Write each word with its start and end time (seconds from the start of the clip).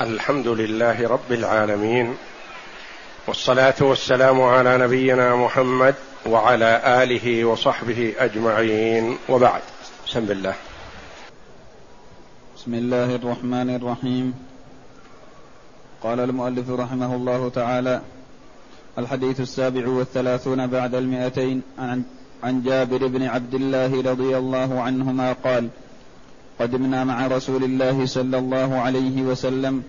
الحمد 0.00 0.48
لله 0.48 1.08
رب 1.08 1.32
العالمين 1.32 2.14
والصلاة 3.26 3.74
والسلام 3.80 4.42
على 4.42 4.78
نبينا 4.78 5.36
محمد 5.36 5.94
وعلى 6.26 7.02
آله 7.02 7.44
وصحبه 7.44 8.14
أجمعين. 8.18 9.18
وبعد 9.28 9.62
بسم 10.06 10.18
الله. 10.18 10.54
بسم 12.56 12.74
الله 12.74 13.14
الرحمن 13.14 13.70
الرحيم. 13.70 14.34
قال 16.02 16.20
المؤلف 16.20 16.70
رحمه 16.70 17.14
الله 17.14 17.48
تعالى 17.48 18.00
الحديث 18.98 19.40
السابع 19.40 19.88
والثلاثون 19.88 20.66
بعد 20.66 20.94
المئتين 20.94 21.62
عن, 21.78 22.02
عن 22.42 22.62
جابر 22.62 23.06
بن 23.06 23.22
عبد 23.22 23.54
الله 23.54 24.02
رضي 24.10 24.38
الله 24.38 24.80
عنهما 24.82 25.32
قال 25.32 25.68
قدمنا 26.60 27.04
مع 27.04 27.26
رسول 27.26 27.64
الله 27.64 28.06
صلى 28.06 28.38
الله 28.38 28.80
عليه 28.80 29.22
وسلم 29.22 29.82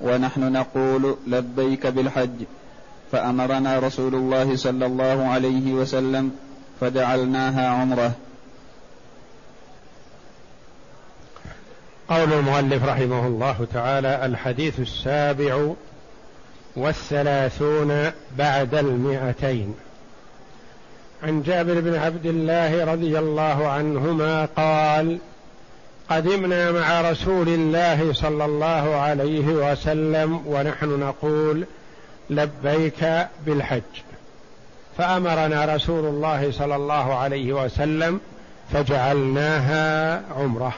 ونحن 0.00 0.52
نقول 0.52 1.16
لبيك 1.26 1.86
بالحج. 1.86 2.44
فأمرنا 3.12 3.78
رسول 3.78 4.14
الله 4.14 4.56
صلى 4.56 4.86
الله 4.86 5.26
عليه 5.26 5.72
وسلم 5.72 6.30
فجعلناها 6.80 7.68
عمرة. 7.68 8.12
قول 12.08 12.32
المؤلف 12.32 12.84
رحمه 12.84 13.26
الله 13.26 13.66
تعالى 13.72 14.26
الحديث 14.26 14.80
السابع 14.80 15.72
والثلاثون 16.76 18.10
بعد 18.38 18.74
المئتين. 18.74 19.74
عن 21.22 21.42
جابر 21.42 21.80
بن 21.80 21.94
عبد 21.94 22.26
الله 22.26 22.84
رضي 22.84 23.18
الله 23.18 23.68
عنهما 23.68 24.44
قال 24.44 25.18
قدمنا 26.10 26.72
مع 26.72 27.10
رسول 27.10 27.48
الله 27.48 28.12
صلى 28.12 28.44
الله 28.44 28.96
عليه 28.96 29.46
وسلم 29.46 30.42
ونحن 30.46 31.00
نقول 31.00 31.66
لبيك 32.30 33.26
بالحج. 33.46 33.82
فأمرنا 34.98 35.74
رسول 35.74 36.06
الله 36.06 36.52
صلى 36.52 36.76
الله 36.76 37.14
عليه 37.14 37.52
وسلم 37.52 38.20
فجعلناها 38.72 40.22
عمرة. 40.36 40.74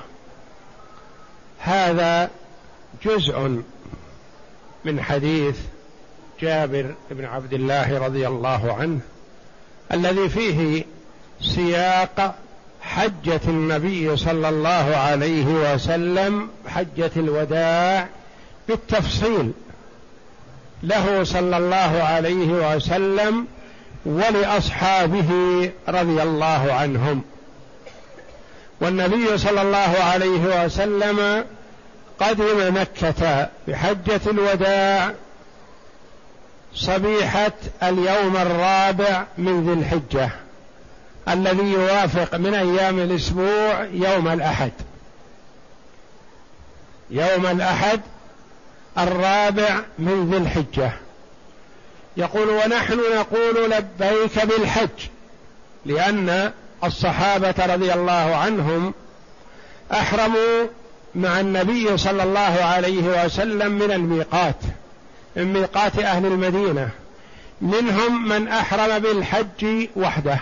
هذا 1.58 2.30
جزء 3.04 3.62
من 4.84 5.02
حديث 5.02 5.56
جابر 6.40 6.94
بن 7.10 7.24
عبد 7.24 7.52
الله 7.52 7.98
رضي 8.06 8.26
الله 8.26 8.76
عنه 8.80 9.00
الذي 9.92 10.28
فيه 10.28 10.84
سياق 11.40 12.34
حجة 12.82 13.40
النبي 13.48 14.16
صلى 14.16 14.48
الله 14.48 14.96
عليه 14.96 15.44
وسلم 15.44 16.48
حجة 16.68 17.10
الوداع 17.16 18.08
بالتفصيل. 18.68 19.52
له 20.82 21.24
صلى 21.24 21.56
الله 21.56 22.02
عليه 22.02 22.74
وسلم 22.76 23.46
ولأصحابه 24.06 25.30
رضي 25.88 26.22
الله 26.22 26.72
عنهم. 26.72 27.22
والنبي 28.80 29.38
صلى 29.38 29.62
الله 29.62 29.96
عليه 30.12 30.64
وسلم 30.64 31.44
قدم 32.20 32.80
مكة 32.80 33.48
بحجة 33.68 34.20
الوداع 34.26 35.12
صبيحة 36.74 37.52
اليوم 37.82 38.36
الرابع 38.36 39.24
من 39.38 39.66
ذي 39.66 39.72
الحجة. 39.72 40.30
الذي 41.28 41.72
يوافق 41.72 42.34
من 42.34 42.54
أيام 42.54 42.98
الأسبوع 42.98 43.84
يوم 43.92 44.28
الأحد. 44.28 44.72
يوم 47.10 47.46
الأحد 47.46 48.00
الرابع 48.98 49.80
من 49.98 50.30
ذي 50.30 50.36
الحجة. 50.36 50.92
يقول 52.16 52.48
ونحن 52.48 53.00
نقول 53.16 53.70
لبيك 53.70 54.46
بالحج 54.46 54.88
لأن 55.86 56.52
الصحابة 56.84 57.54
رضي 57.74 57.92
الله 57.92 58.36
عنهم 58.36 58.94
أحرموا 59.92 60.66
مع 61.14 61.40
النبي 61.40 61.96
صلى 61.96 62.22
الله 62.22 62.64
عليه 62.64 63.24
وسلم 63.24 63.72
من 63.72 63.90
الميقات 63.90 64.56
من 65.36 65.52
ميقات 65.52 65.98
أهل 65.98 66.26
المدينة. 66.26 66.88
منهم 67.60 68.28
من 68.28 68.48
أحرم 68.48 68.98
بالحج 68.98 69.86
وحده. 69.96 70.38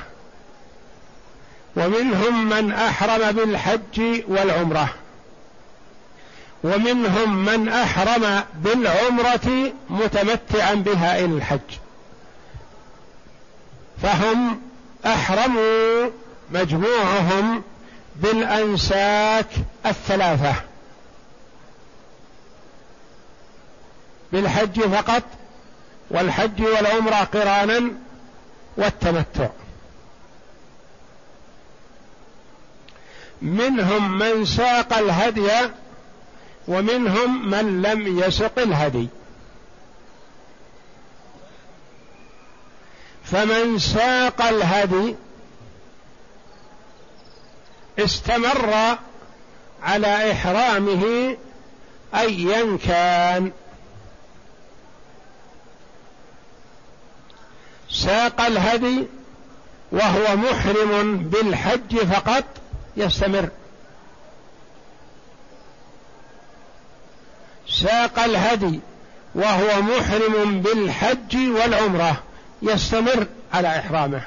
ومنهم 1.78 2.48
من 2.48 2.72
أحرم 2.72 3.32
بالحج 3.32 4.22
والعمرة. 4.28 4.88
ومنهم 6.64 7.44
من 7.44 7.68
أحرم 7.68 8.44
بالعمرة 8.54 9.72
متمتعا 9.90 10.74
بها 10.74 11.18
إلى 11.18 11.36
الحج. 11.36 11.78
فهم 14.02 14.60
أحرموا 15.06 16.10
مجموعهم 16.50 17.62
بالأنساك 18.16 19.46
الثلاثة. 19.86 20.54
بالحج 24.32 24.80
فقط 24.80 25.22
والحج 26.10 26.62
والعمرة 26.62 27.24
قرانا 27.34 27.90
والتمتع. 28.76 29.48
منهم 33.42 34.18
من 34.18 34.44
ساق 34.44 34.92
الهدي 34.92 35.50
ومنهم 36.68 37.50
من 37.50 37.82
لم 37.82 38.18
يسق 38.18 38.58
الهدي. 38.58 39.08
فمن 43.24 43.78
ساق 43.78 44.42
الهدي 44.42 45.16
استمر 47.98 48.98
على 49.82 50.32
إحرامه 50.32 51.36
ايا 52.14 52.78
كان. 52.86 53.52
ساق 57.90 58.40
الهدي 58.40 59.06
وهو 59.92 60.36
محرم 60.36 61.18
بالحج 61.18 61.98
فقط 61.98 62.44
يستمر. 62.98 63.48
ساق 67.68 68.18
الهدي 68.18 68.80
وهو 69.34 69.82
محرم 69.82 70.60
بالحج 70.60 71.36
والعمرة. 71.36 72.22
يستمر 72.62 73.26
على 73.52 73.68
إحرامه. 73.78 74.22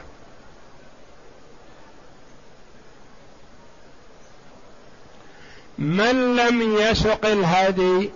من 5.82 6.36
لم 6.36 6.78
يسق 6.78 7.26
الهدي 7.26 8.12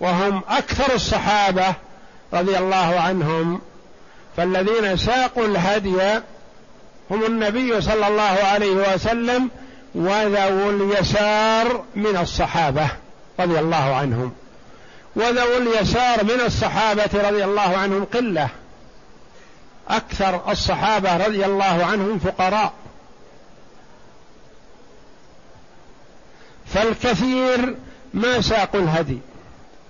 وهم 0.00 0.42
أكثر 0.48 0.94
الصحابة 0.94 1.74
رضي 2.32 2.58
الله 2.58 3.00
عنهم 3.00 3.60
فالذين 4.36 4.96
ساقوا 4.96 5.46
الهدي 5.46 6.20
هم 7.10 7.24
النبي 7.24 7.80
صلى 7.80 8.08
الله 8.08 8.22
عليه 8.22 8.94
وسلم 8.94 9.50
وذو 9.94 10.70
اليسار 10.70 11.84
من 11.96 12.16
الصحابة 12.16 12.88
رضي 13.40 13.58
الله 13.58 13.94
عنهم. 13.94 14.32
وذو 15.16 15.56
اليسار 15.56 16.24
من 16.24 16.40
الصحابة 16.46 17.28
رضي 17.28 17.44
الله 17.44 17.76
عنهم 17.76 18.04
قلة. 18.04 18.48
أكثر 19.88 20.50
الصحابة 20.50 21.26
رضي 21.26 21.44
الله 21.44 21.84
عنهم 21.84 22.18
فقراء. 22.18 22.72
فالكثير 26.66 27.76
ما 28.14 28.40
ساقوا 28.40 28.80
الهدي 28.80 29.18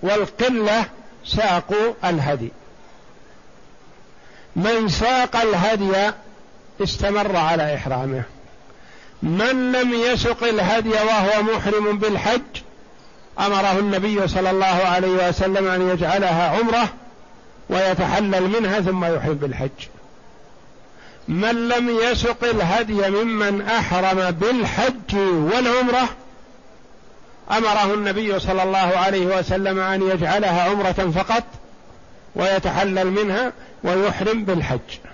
والقلة 0.01 0.85
ساقوا 1.25 1.93
الهدي. 2.03 2.51
من 4.55 4.89
ساق 4.89 5.35
الهدي 5.35 6.11
استمر 6.83 7.35
على 7.35 7.75
إحرامه. 7.75 8.23
من 9.25 9.71
لم 9.71 9.93
يسق 9.93 10.43
الهدي 10.43 10.89
وهو 10.89 11.43
محرم 11.43 11.97
بالحج 11.97 12.41
أمره 13.39 13.79
النبي 13.79 14.27
صلى 14.27 14.49
الله 14.49 14.65
عليه 14.65 15.29
وسلم 15.29 15.67
أن 15.67 15.89
يجعلها 15.89 16.57
عمرة 16.57 16.89
ويتحلل 17.69 18.41
منها 18.59 18.81
ثم 18.81 19.05
يحرم 19.05 19.33
بالحج. 19.33 19.69
من 21.27 21.67
لم 21.69 21.89
يسق 21.89 22.43
الهدي 22.43 23.09
ممن 23.09 23.61
أحرم 23.61 24.31
بالحج 24.31 25.15
والعمرة 25.15 26.09
أمره 27.51 27.93
النبي 27.93 28.39
صلى 28.39 28.63
الله 28.63 28.97
عليه 28.97 29.25
وسلم 29.25 29.79
أن 29.79 30.09
يجعلها 30.09 30.69
عمرة 30.69 31.11
فقط 31.15 31.43
ويتحلل 32.35 33.11
منها 33.11 33.53
ويحرم 33.83 34.45
بالحج. 34.45 35.04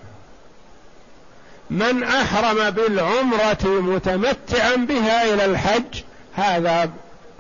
من 1.72 2.04
أحرم 2.04 2.70
بالعمرة 2.70 3.66
متمتعا 3.66 4.76
بها 4.76 5.34
إلى 5.34 5.46
الحج 5.46 6.02
هذا 6.36 6.90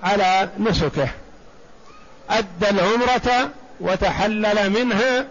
على 0.04 0.50
نسكه. 0.60 1.07
أدى 2.30 2.69
العمرة 2.69 3.50
وتحلل 3.80 4.69
منها 4.69 5.28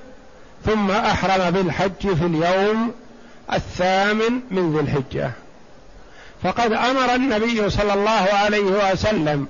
ثم 0.66 0.90
أحرم 0.90 1.50
بالحج 1.50 2.14
في 2.14 2.26
اليوم 2.26 2.94
الثامن 3.52 4.40
من 4.50 4.72
ذي 4.76 4.80
الحجة. 4.80 5.30
فقد 6.42 6.72
أمر 6.72 7.14
النبي 7.14 7.70
صلى 7.70 7.94
الله 7.94 8.28
عليه 8.32 8.92
وسلم 8.92 9.46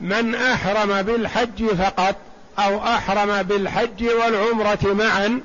من 0.00 0.34
أحرم 0.34 1.02
بالحج 1.02 1.66
فقط 1.66 2.16
أو 2.58 2.84
أحرم 2.84 3.42
بالحج 3.42 4.04
والعمرة 4.04 4.78
معا 4.84 5.40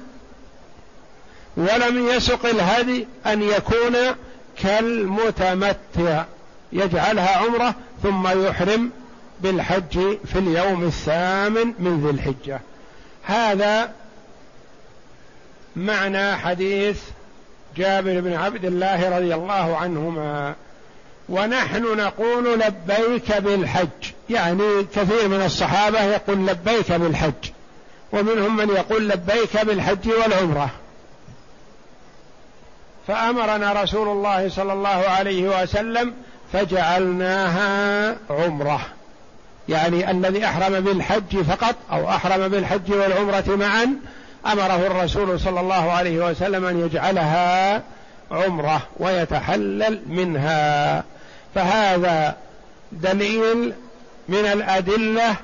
ولم 1.58 2.10
يسق 2.10 2.46
الهدي 2.46 3.08
أن 3.26 3.44
يكون 3.44 3.96
كالمتمتع 4.64 6.24
يجعلها 6.74 7.38
عمرة 7.38 7.76
ثم 8.04 8.46
يحرم 8.46 8.92
بالحج 9.42 10.18
في 10.26 10.40
اليوم 10.40 10.84
الثامن 10.84 11.74
من 11.80 12.04
ذي 12.06 12.10
الحجة. 12.10 12.62
هذا 13.24 13.92
معنى 15.76 16.36
حديث 16.36 17.00
جابر 17.78 18.20
بن 18.22 18.34
عبد 18.34 18.66
الله 18.66 19.18
رضي 19.18 19.36
الله 19.36 19.78
عنهما. 19.78 20.56
ونحن 21.30 21.84
نقول 21.84 22.60
لبيك 22.60 23.38
بالحج 23.38 24.12
يعني 24.30 24.84
كثير 24.96 25.28
من 25.28 25.42
الصحابة 25.46 26.04
يقول 26.04 26.48
لبيك 26.48 26.92
بالحج 26.92 27.52
ومنهم 28.12 28.58
من 28.58 28.70
يقول 28.70 29.10
لبيك 29.10 29.66
بالحج 29.66 30.10
والعمرة. 30.10 30.70
فأمرنا 33.08 33.84
رسول 33.84 34.08
الله 34.08 34.50
صلى 34.50 34.74
الله 34.74 34.90
عليه 34.90 35.62
وسلم 35.62 36.14
فجعلناها 36.54 38.16
عمرة. 38.30 38.82
يعني 39.70 40.12
الذي 40.12 40.46
أحرم 40.46 40.80
بالحج 40.80 41.42
فقط 41.42 41.76
أو 41.92 42.10
أحرم 42.10 42.48
بالحج 42.48 42.92
والعمرة 42.92 43.44
معا 43.48 43.96
أمره 44.46 44.88
الرسول 44.88 45.40
صلى 45.40 45.60
الله 45.60 45.92
عليه 45.92 46.26
وسلم 46.30 46.66
أن 46.66 46.80
يجعلها 46.80 47.84
عمرة 48.32 48.82
ويتحلل 48.98 50.02
منها. 50.08 51.04
فهذا 51.56 52.36
دليل 52.92 53.74
من 54.30 54.46
الأدلة 54.46 55.36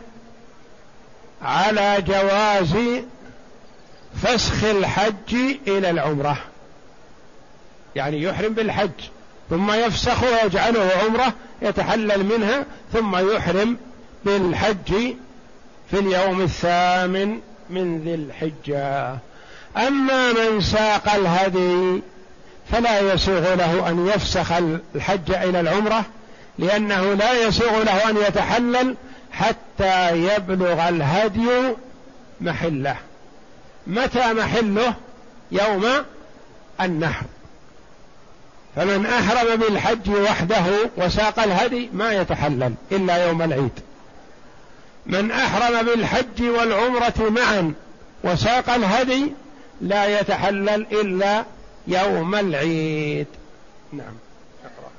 على 1.42 2.02
جواز 2.08 2.76
فسخ 4.24 4.64
الحج 4.64 5.36
إلى 5.68 5.90
العمرة. 5.90 6.38
يعني 7.96 8.22
يحرم 8.22 8.54
بالحج 8.54 8.90
ثم 9.50 9.72
يفسخ 9.72 10.24
ويجعله 10.24 10.90
عمرة 11.06 11.34
يتحلل 11.62 12.26
منها 12.26 12.66
ثم 12.94 13.32
يحرم 13.32 13.78
بالحج 14.26 15.14
في 15.92 16.00
اليوم 16.00 16.42
الثامن 16.42 17.40
من 17.70 18.02
ذي 18.02 18.16
الحجة. 18.16 19.18
أما 19.78 20.34
من 20.34 20.62
ساق 20.62 21.14
الهدي 21.14 22.02
فلا 22.72 23.14
يسوغ 23.14 23.54
له 23.54 23.90
أن 23.90 24.08
يفسخ 24.08 24.52
الحج 24.96 25.32
إلى 25.32 25.60
العمرة 25.60 26.06
لأنه 26.60 27.14
لا 27.14 27.48
يسوغ 27.48 27.84
له 27.84 28.10
أن 28.10 28.18
يتحلل 28.18 28.96
حتى 29.32 30.18
يبلغ 30.18 30.90
الهدي 30.90 31.50
محله. 32.42 32.96
متى 33.88 34.34
محله؟ 34.34 34.94
يوم 35.52 35.86
النحر. 36.82 37.26
فمن 38.76 39.06
احرم 39.06 39.56
بالحج 39.56 40.10
وحده 40.10 40.66
وساق 40.98 41.40
الهدي 41.40 41.90
ما 41.94 42.14
يتحلل 42.14 42.74
إلا 42.92 43.28
يوم 43.28 43.42
العيد. 43.42 43.72
من 45.06 45.32
احرم 45.32 45.86
بالحج 45.86 46.42
والعمرة 46.42 47.30
معا 47.30 47.74
وساق 48.24 48.70
الهدي 48.70 49.32
لا 49.82 50.20
يتحلل 50.20 50.86
إلا 50.92 51.44
يوم 51.88 52.36
العيد. 52.36 53.28
نعم. 53.94 54.14
أقرأ. 54.64 54.92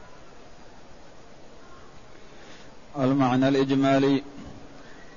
المعنى 3.05 3.49
الإجمالي 3.49 4.23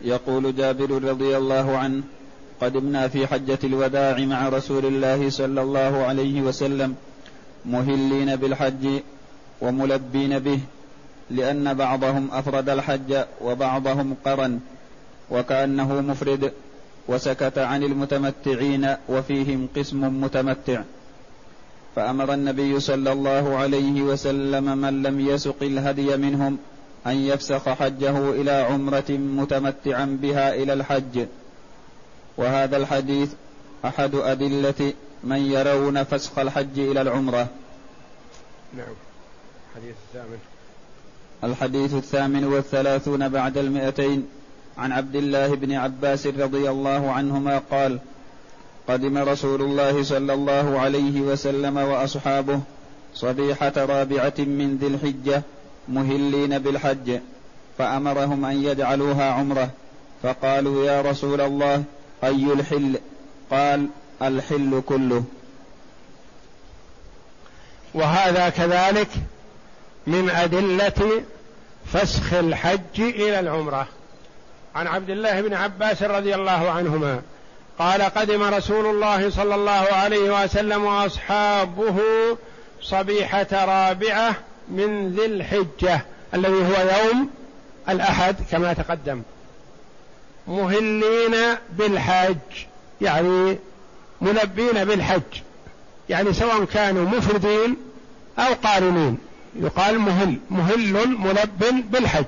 يقول 0.01 0.55
جابر 0.55 1.03
رضي 1.03 1.37
الله 1.37 1.77
عنه 1.77 2.03
قدمنا 2.61 3.07
في 3.07 3.27
حجة 3.27 3.59
الوداع 3.63 4.19
مع 4.19 4.49
رسول 4.49 4.85
الله 4.85 5.29
صلى 5.29 5.61
الله 5.61 6.05
عليه 6.05 6.41
وسلم 6.41 6.95
مهلين 7.65 8.35
بالحج 8.35 9.01
وملبين 9.61 10.39
به 10.39 10.59
لأن 11.29 11.73
بعضهم 11.73 12.29
أفرد 12.31 12.69
الحج 12.69 13.23
وبعضهم 13.41 14.15
قرن 14.25 14.59
وكأنه 15.31 16.01
مفرد 16.01 16.51
وسكت 17.07 17.57
عن 17.57 17.83
المتمتعين 17.83 18.95
وفيهم 19.09 19.67
قسم 19.75 20.21
متمتع. 20.23 20.81
فأمر 21.95 22.33
النبي 22.33 22.79
صلى 22.79 23.11
الله 23.11 23.55
عليه 23.55 24.01
وسلم 24.01 24.77
من 24.77 25.03
لم 25.03 25.19
يسق 25.19 25.55
الهدي 25.61 26.17
منهم 26.17 26.57
أن 27.07 27.15
يفسخ 27.15 27.69
حجه 27.69 28.29
إلى 28.29 28.51
عمرة 28.51 29.11
متمتعا 29.11 30.17
بها 30.21 30.55
إلى 30.55 30.73
الحج. 30.73 31.25
وهذا 32.37 32.77
الحديث 32.77 33.33
أحد 33.85 34.15
أدلة 34.15 34.93
من 35.23 35.51
يرون 35.51 36.03
فسخ 36.03 36.39
الحج 36.39 36.79
إلى 36.79 37.01
العمرة. 37.01 37.47
نعم. 38.77 38.95
الحديث 39.75 39.95
الثامن. 40.07 40.39
الحديث 41.43 41.93
الثامن 41.93 42.43
والثلاثون 42.43 43.29
بعد 43.29 43.57
المئتين. 43.57 44.27
عن 44.77 44.91
عبد 44.91 45.15
الله 45.15 45.55
بن 45.55 45.71
عباس 45.71 46.27
رضي 46.27 46.69
الله 46.69 47.11
عنهما 47.11 47.61
قال 47.71 47.99
قدم 48.87 49.17
رسول 49.17 49.61
الله 49.61 50.03
صلى 50.03 50.33
الله 50.33 50.79
عليه 50.79 51.21
وسلم 51.21 51.77
وأصحابه 51.77 52.59
صبيحة 53.15 53.73
رابعة 53.75 54.33
من 54.37 54.77
ذي 54.81 54.87
الحجة 54.87 55.41
مهلين 55.89 56.59
بالحج 56.59 57.19
فأمرهم 57.77 58.45
أن 58.45 58.63
يجعلوها 58.63 59.31
عمرة. 59.31 59.69
فقالوا 60.23 60.85
يا 60.85 61.01
رسول 61.01 61.41
الله 61.41 61.83
أي 62.23 62.53
الحل؟ 62.53 62.97
قال 63.51 63.87
الحل 64.21 64.81
كله. 64.85 65.23
وهذا 67.93 68.49
كذلك 68.49 69.09
من 70.07 70.29
أدلة 70.29 71.23
فسخ 71.93 72.33
الحج 72.33 72.99
إلى 72.99 73.39
العمرة. 73.39 73.87
عن 74.75 74.87
عبد 74.87 75.09
الله 75.09 75.41
بن 75.41 75.53
عباس 75.53 76.03
رضي 76.03 76.35
الله 76.35 76.71
عنهما 76.71 77.21
قال 77.79 78.01
قدم 78.01 78.43
رسول 78.43 78.85
الله 78.85 79.29
صلى 79.29 79.55
الله 79.55 79.71
عليه 79.71 80.43
وسلم 80.43 80.83
وأصحابه 80.83 81.97
صبيحة 82.81 83.47
رابعة 83.51 84.35
من 84.67 85.15
ذي 85.15 85.25
الحجة 85.25 86.01
الذي 86.33 86.53
هو 86.53 87.03
يوم 87.05 87.29
الأحد 87.89 88.35
كما 88.51 88.73
تقدم. 88.73 89.21
مهلين 90.47 91.35
بالحج 91.71 92.35
يعني 93.01 93.57
ملبين 94.21 94.85
بالحج. 94.85 95.41
يعني 96.09 96.33
سواء 96.33 96.63
كانوا 96.63 97.05
مفردين 97.05 97.77
أو 98.39 98.53
قارنين. 98.53 99.17
يقال 99.55 99.99
مهل 99.99 100.39
مهل 100.49 101.07
ملب 101.17 101.85
بالحج. 101.91 102.25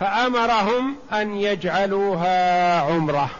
فأمرهم 0.00 0.96
أن 1.12 1.36
يجعلوها 1.36 2.80
عمرة. 2.80 3.30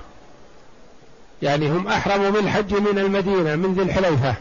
يعني 1.42 1.70
هم 1.70 1.88
أحرموا 1.88 2.30
بالحج 2.30 2.75
من 2.75 2.99
المدينة 2.99 3.56
من 3.56 3.75
ذي 3.75 3.82
الحليفة. 3.82 4.35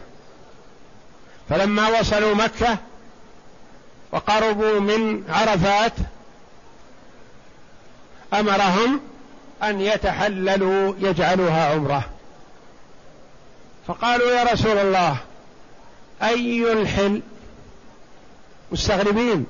فلما 1.50 2.00
وصلوا 2.00 2.36
مكة 2.36 2.78
وقربوا 4.12 4.80
من 4.80 5.24
عرفات 5.30 5.94
أمرهم 8.34 9.00
أن 9.64 9.82
يتحللوا 9.82 10.94
يجعلوها 11.00 11.74
عمرة. 11.74 12.04
فقالوا 13.90 14.32
يا 14.32 14.44
رسول 14.44 14.78
الله 14.78 15.18
أي 16.24 16.74
الحل؟ 16.74 17.22
مستغربين 18.72 19.46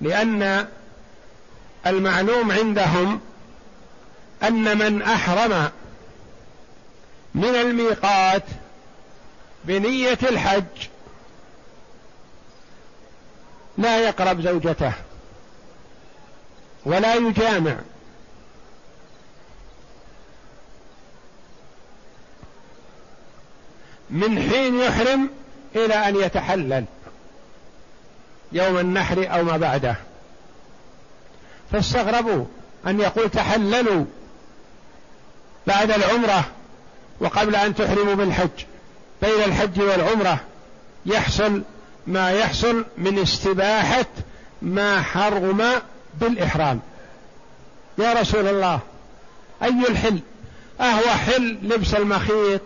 لأن 0.00 0.68
المعلوم 1.86 2.52
عندهم 2.52 3.20
أن 4.42 4.78
من 4.78 5.02
أحرم 5.02 5.70
من 7.34 7.54
الميقات 7.54 8.42
بنية 9.64 10.18
الحج 10.22 10.88
لا 13.78 13.98
يقرب 13.98 14.40
زوجته 14.40 14.92
ولا 16.84 17.14
يجامع. 17.14 17.76
من 24.10 24.50
حين 24.50 24.80
يحرم 24.80 25.30
إلى 25.76 25.94
أن 25.94 26.16
يتحلل 26.16 26.84
يوم 28.52 28.78
النحر 28.78 29.26
أو 29.34 29.44
ما 29.44 29.56
بعده. 29.56 29.96
فاستغربوا 31.72 32.44
أن 32.86 33.00
يقول 33.00 33.30
تحللوا 33.30 34.04
بعد 35.66 35.90
العمرة 35.90 36.44
وقبل 37.20 37.56
أن 37.56 37.74
تحرموا 37.74 38.14
بالحج. 38.14 38.64
بين 39.22 39.42
الحج 39.44 39.80
والعمرة 39.80 40.40
يحصل 41.06 41.62
ما 42.06 42.30
يحصل 42.30 42.84
من 42.98 43.18
استباحة 43.18 44.06
ما 44.62 45.02
حرم 45.02 45.64
بالإحرام. 46.20 46.80
يا 47.98 48.12
رسول 48.12 48.46
الله 48.46 48.80
أي 49.62 49.88
الحل؟ 49.88 50.18
أهو 50.80 51.08
حل 51.08 51.58
لبس 51.62 51.94
المخيط 51.94 52.60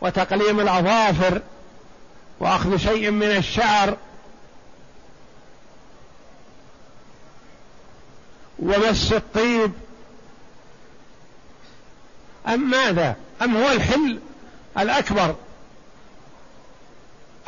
وتقليم 0.00 0.60
الأظافر 0.60 1.40
وأخذ 2.40 2.76
شيء 2.76 3.10
من 3.10 3.30
الشعر 3.36 3.96
ومس 8.58 9.12
الطيب. 9.12 9.72
أم 12.48 12.70
ماذا؟ 12.70 13.16
أم 13.42 13.56
هو 13.56 13.70
الحل 13.72 14.18
الأكبر؟ 14.78 15.34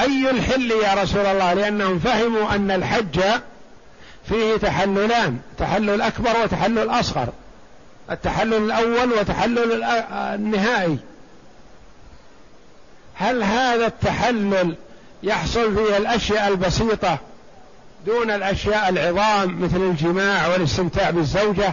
أي 0.00 0.30
الحل 0.30 0.70
يا 0.70 0.94
رسول 0.94 1.26
الله؟ 1.26 1.52
لأنهم 1.52 1.98
فهموا 1.98 2.54
أن 2.54 2.70
الحج 2.70 3.20
فيه 4.28 4.56
تحللان 4.56 5.40
تحلل 5.58 6.02
أكبر 6.02 6.42
وتحلل 6.44 6.90
أصغر. 6.90 7.28
التحلل 8.10 8.54
الأول 8.54 9.12
وتحلل 9.12 9.84
النهائي. 10.12 10.98
هل 13.20 13.42
هذا 13.42 13.86
التحلل 13.86 14.76
يحصل 15.22 15.76
فيه 15.76 15.96
الأشياء 15.96 16.48
البسيطة 16.48 17.18
دون 18.06 18.30
الأشياء 18.30 18.88
العظام 18.88 19.62
مثل 19.62 19.76
الجماع 19.76 20.46
والاستمتاع 20.46 21.10
بالزوجة؟ 21.10 21.72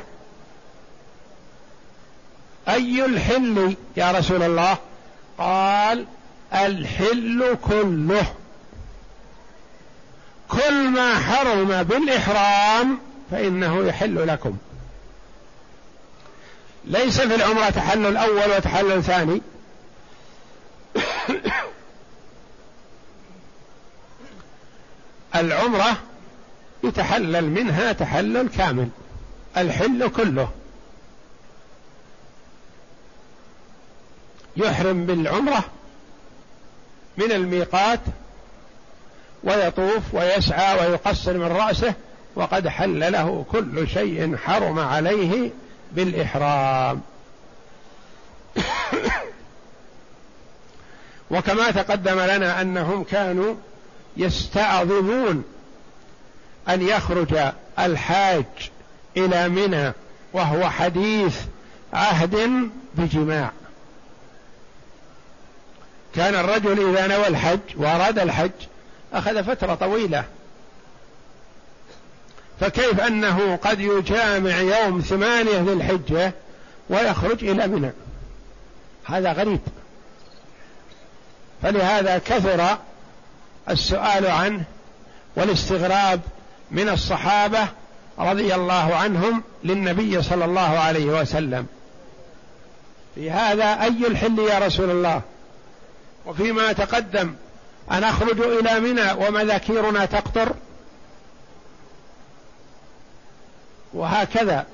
أي 2.70 3.06
الحل 3.06 3.75
يا 3.98 4.12
رسول 4.12 4.44
الله؟ 4.44 4.77
قال 5.38 6.06
الحل 6.54 7.58
كله. 7.62 8.34
كل 10.50 10.89
ما 10.89 11.20
حرم 11.20 11.84
بالإحرام 11.84 13.00
فإنه 13.32 13.88
يحل 13.88 14.27
لكم. 14.27 14.58
ليس 16.86 17.22
في 17.22 17.36
العمرة 17.36 17.70
تحلل 17.70 18.18
أول 18.18 18.51
وتحلل 18.58 19.04
ثاني. 19.04 19.42
العمرة 25.36 25.98
يتحلل 26.84 27.50
منها 27.50 27.91
تحلل 27.91 28.50
كامل 28.50 28.89
الحل 29.58 30.10
كله. 30.10 30.50
يحرم 34.58 35.06
بالعمرة 35.06 35.63
من 37.17 37.32
الميقات 37.32 38.00
ويطوف 39.44 40.13
ويسعى 40.13 40.79
ويقصر 40.79 41.34
من 41.34 41.48
رأسه 41.48 41.94
وقد 42.36 42.67
حل 42.67 43.12
له 43.12 43.46
كل 43.51 43.88
شيء 43.88 44.38
حرم 44.38 44.79
عليه 44.79 45.51
بالإحرام. 45.91 47.01
وكما 51.31 51.72
تقدم 51.72 52.19
لنا 52.19 52.62
أنهم 52.62 53.03
كانوا 53.03 53.55
يستعظمون 54.17 55.43
أن 56.69 56.81
يخرج 56.81 57.38
الحاج 57.79 58.46
إلى 59.17 59.50
منى 59.50 59.93
وهو 60.34 60.69
حديث 60.69 61.38
عهد 61.93 62.69
بجماع. 62.96 63.51
كان 66.15 66.36
الرجل 66.36 66.89
إذا 66.89 67.07
نوى 67.07 67.27
الحج 67.27 67.60
وأراد 67.75 68.19
الحج 68.19 68.51
أخذ 69.13 69.43
فترة 69.43 69.75
طويلة. 69.75 70.24
فكيف 72.60 73.00
أنه 73.00 73.55
قد 73.55 73.79
يجامع 73.79 74.57
يوم 74.60 75.01
ثمانية 75.01 75.60
للحجة 75.60 76.34
ويخرج 76.89 77.43
إلى 77.43 77.67
منى؟ 77.67 77.91
هذا 79.05 79.31
غريب. 79.31 79.60
فلهذا 81.62 82.18
كثر 82.18 82.78
السؤال 83.70 84.28
عنه 84.28 84.64
والاستغراب 85.36 86.22
من 86.72 86.90
الصحابة 86.90 87.68
رضي 88.20 88.56
الله 88.56 88.96
عنهم 88.96 89.44
للنبي 89.64 90.22
صلى 90.22 90.46
الله 90.46 90.80
عليه 90.80 91.06
وسلم. 91.06 91.66
في 93.16 93.32
هذا 93.32 93.84
أي 93.84 94.08
الحل 94.08 94.40
يا 94.40 94.60
رسول 94.60 94.90
الله؟ 94.90 95.22
وفيما 96.26 96.74
تقدم 96.74 97.34
أن 97.92 98.04
أخرج 98.04 98.42
إلى 98.42 98.80
منى 98.80 99.12
ومذاكيرنا 99.12 100.06
تقطر؟ 100.06 100.54
وهكذا 103.94 104.66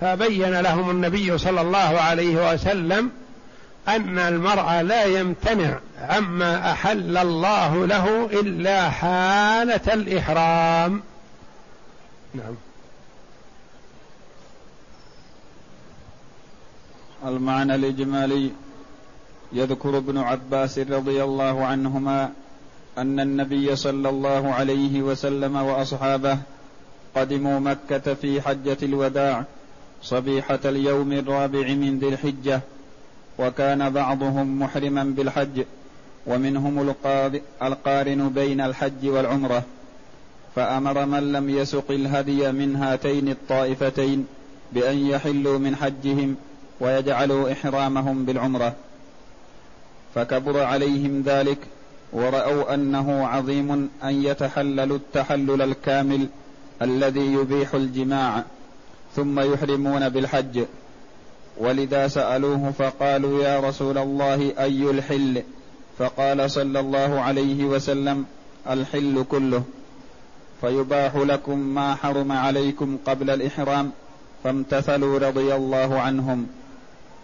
فبين 0.00 0.60
لهم 0.60 0.90
النبي 0.90 1.38
صلى 1.38 1.60
الله 1.60 2.00
عليه 2.00 2.52
وسلم 2.52 3.10
أن 3.88 4.18
المرء 4.18 4.80
لا 4.80 5.04
يمتنع 5.04 5.78
عما 5.98 6.72
أحل 6.72 7.16
الله 7.16 7.86
له 7.86 8.24
إلا 8.40 8.90
حالة 8.90 9.94
الإحرام. 9.94 11.02
نعم. 12.34 12.54
المعنى 17.26 17.74
الإجمالي 17.74 18.50
يذكر 19.52 19.98
ابن 19.98 20.18
عباس 20.18 20.78
رضي 20.78 21.24
الله 21.24 21.64
عنهما 21.64 22.32
أن 22.98 23.20
النبي 23.20 23.76
صلى 23.76 24.08
الله 24.08 24.52
عليه 24.54 25.02
وسلم 25.02 25.56
وأصحابه 25.56 26.38
قدموا 27.16 27.60
مكة 27.60 28.14
في 28.14 28.40
حجة 28.40 28.76
الوداع 28.82 29.44
صبيحة 30.02 30.60
اليوم 30.64 31.12
الرابع 31.12 31.68
من 31.68 31.98
ذي 31.98 32.08
الحجة 32.08 32.60
وكان 33.38 33.90
بعضهم 33.90 34.62
محرما 34.62 35.04
بالحج 35.04 35.64
ومنهم 36.26 36.94
القارن 37.62 38.28
بين 38.28 38.60
الحج 38.60 39.06
والعمرة 39.06 39.62
فأمر 40.56 41.06
من 41.06 41.32
لم 41.32 41.50
يسق 41.50 41.90
الهدي 41.90 42.52
من 42.52 42.76
هاتين 42.76 43.28
الطائفتين 43.28 44.26
بأن 44.72 44.98
يحلوا 44.98 45.58
من 45.58 45.76
حجهم 45.76 46.36
ويجعلوا 46.80 47.52
إحرامهم 47.52 48.24
بالعمرة. 48.24 48.74
فكبر 50.14 50.62
عليهم 50.62 51.22
ذلك 51.26 51.58
ورأوا 52.12 52.74
أنه 52.74 53.26
عظيم 53.26 53.90
أن 54.04 54.24
يتحللوا 54.24 54.96
التحلل 54.96 55.62
الكامل 55.62 56.26
الذي 56.82 57.32
يبيح 57.32 57.74
الجماع 57.74 58.44
ثم 59.16 59.40
يحرمون 59.40 60.08
بالحج. 60.08 60.64
ولذا 61.56 62.08
سألوه 62.08 62.72
فقالوا 62.78 63.44
يا 63.44 63.60
رسول 63.60 63.98
الله 63.98 64.52
أي 64.58 64.90
الحل؟ 64.90 65.42
فقال 65.98 66.50
صلى 66.50 66.80
الله 66.80 67.20
عليه 67.20 67.64
وسلم 67.64 68.24
الحل 68.70 69.24
كله. 69.30 69.62
فيباح 70.60 71.16
لكم 71.16 71.58
ما 71.58 71.94
حرم 71.94 72.32
عليكم 72.32 72.98
قبل 73.06 73.30
الإحرام 73.30 73.90
فامتثلوا 74.44 75.18
رضي 75.18 75.54
الله 75.54 76.00
عنهم. 76.00 76.46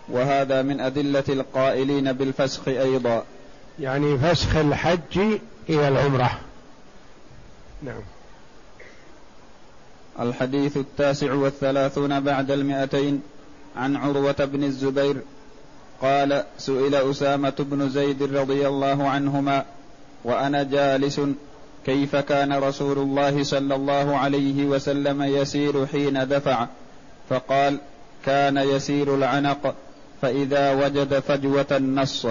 وهذا 0.08 0.62
من 0.62 0.80
أدلة 0.80 1.24
القائلين 1.28 2.12
بالفسخ 2.12 2.68
أيضا. 2.68 3.24
يعني 3.80 4.18
فسخ 4.18 4.56
الحج 4.56 5.18
إلى 5.68 5.88
العمرة. 5.88 6.40
نعم. 7.82 8.02
الحديث 10.20 10.76
التاسع 10.76 11.32
والثلاثون 11.32 12.20
بعد 12.20 12.50
المئتين. 12.50 13.22
عن 13.76 13.96
عروة 13.96 14.44
بن 14.44 14.64
الزبير 14.64 15.16
قال 16.02 16.44
سئل 16.58 16.94
أسامة 16.94 17.54
بن 17.58 17.88
زيد 17.88 18.22
رضي 18.22 18.68
الله 18.68 19.08
عنهما 19.08 19.64
وأنا 20.24 20.62
جالس 20.62 21.20
كيف 21.86 22.16
كان 22.16 22.52
رسول 22.52 22.98
الله 22.98 23.44
صلى 23.44 23.74
الله 23.74 24.16
عليه 24.16 24.64
وسلم 24.64 25.22
يسير 25.22 25.86
حين 25.86 26.28
دفع؟ 26.28 26.66
فقال 27.30 27.80
كان 28.24 28.56
يسير 28.56 29.14
العنق 29.14 29.74
فإذا 30.22 30.72
وجد 30.72 31.18
فجوة 31.18 31.78
نص 31.78 32.26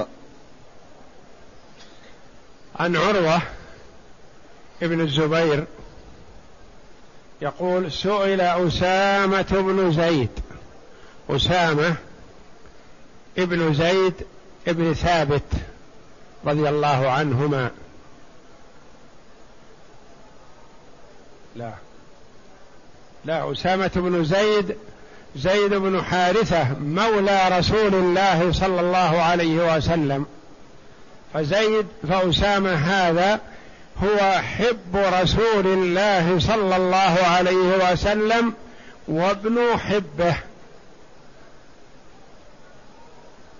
عن 2.75 2.95
عروة 2.95 3.41
ابن 4.83 5.01
الزبير 5.01 5.65
يقول 7.41 7.91
سئل 7.91 8.41
أسامة 8.41 9.47
بن 9.51 9.91
زيد 9.91 10.29
أسامة 11.29 11.95
ابن 13.37 13.73
زيد 13.73 14.13
ابن 14.67 14.93
ثابت 14.93 15.43
رضي 16.45 16.69
الله 16.69 17.09
عنهما. 17.09 17.71
لا. 21.55 21.73
لا 23.25 23.51
أسامة 23.51 23.91
بن 23.95 24.25
زيد 24.25 24.75
زيد 25.35 25.73
بن 25.73 26.03
حارثة 26.03 26.79
مولى 26.79 27.59
رسول 27.59 27.95
الله 27.95 28.51
صلى 28.51 28.79
الله 28.81 29.21
عليه 29.21 29.75
وسلم. 29.75 30.25
فزيد 31.33 31.87
فأسامة 32.09 32.73
هذا 32.73 33.39
هو 34.03 34.41
حب 34.41 34.95
رسول 34.95 35.67
الله 35.67 36.39
صلى 36.39 36.75
الله 36.75 37.17
عليه 37.27 37.91
وسلم 37.91 38.53
وابن 39.07 39.77
حبه. 39.77 40.35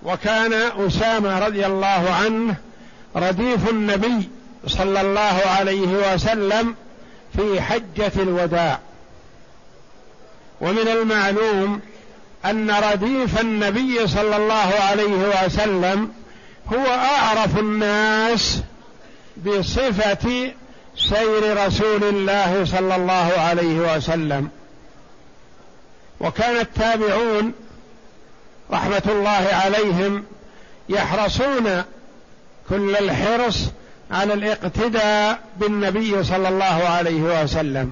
وكان 0.07 0.53
أسامة 0.53 1.39
رضي 1.39 1.65
الله 1.65 2.15
عنه 2.23 2.55
رديف 3.15 3.69
النبي 3.69 4.29
صلى 4.67 5.01
الله 5.01 5.41
عليه 5.57 6.13
وسلم 6.13 6.75
في 7.35 7.61
حجة 7.61 8.11
الوداع. 8.15 8.79
ومن 10.61 10.87
المعلوم 10.87 11.81
أن 12.45 12.71
رديف 12.71 13.41
النبي 13.41 14.07
صلى 14.07 14.37
الله 14.37 14.73
عليه 14.89 15.45
وسلم 15.45 16.11
هو 16.73 16.85
أعرف 16.85 17.59
الناس 17.59 18.61
بصفة 19.45 20.51
سير 20.97 21.67
رسول 21.67 22.03
الله 22.03 22.65
صلى 22.65 22.95
الله 22.95 23.33
عليه 23.37 23.95
وسلم. 23.95 24.49
وكان 26.19 26.57
التابعون 26.57 27.53
رحمة 28.71 29.03
الله 29.05 29.47
عليهم 29.51 30.23
يحرصون 30.89 31.83
كل 32.69 32.95
الحرص 32.95 33.59
على 34.11 34.33
الاقتداء 34.33 35.39
بالنبي 35.57 36.23
صلى 36.23 36.49
الله 36.49 36.87
عليه 36.89 37.43
وسلم. 37.43 37.91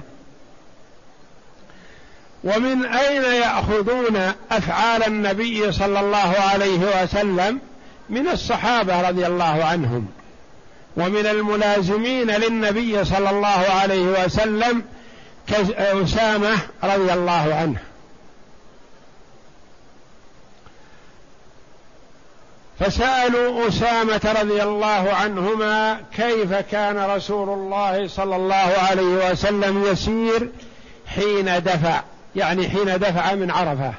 ومن 2.44 2.86
أين 2.86 3.22
يأخذون 3.22 4.32
أفعال 4.50 5.06
النبي 5.06 5.72
صلى 5.72 6.00
الله 6.00 6.34
عليه 6.52 7.02
وسلم؟ 7.02 7.60
من 8.10 8.28
الصحابة 8.28 9.08
رضي 9.08 9.26
الله 9.26 9.64
عنهم. 9.64 10.08
ومن 10.96 11.26
الملازمين 11.26 12.30
للنبي 12.30 13.04
صلى 13.04 13.30
الله 13.30 13.64
عليه 13.80 14.24
وسلم 14.24 14.82
كأسامة 15.46 16.58
رضي 16.84 17.12
الله 17.12 17.54
عنه. 17.54 17.78
فسألوا 22.80 23.68
أسامة 23.68 24.34
رضي 24.40 24.62
الله 24.62 25.12
عنهما 25.12 26.00
كيف 26.16 26.52
كان 26.52 26.98
رسول 27.10 27.48
الله 27.48 28.08
صلى 28.08 28.36
الله 28.36 28.54
عليه 28.90 29.30
وسلم 29.30 29.84
يسير 29.84 30.50
حين 31.06 31.62
دفع 31.62 32.02
يعني 32.36 32.68
حين 32.68 32.98
دفع 32.98 33.34
من 33.34 33.50
عرفة 33.50 33.92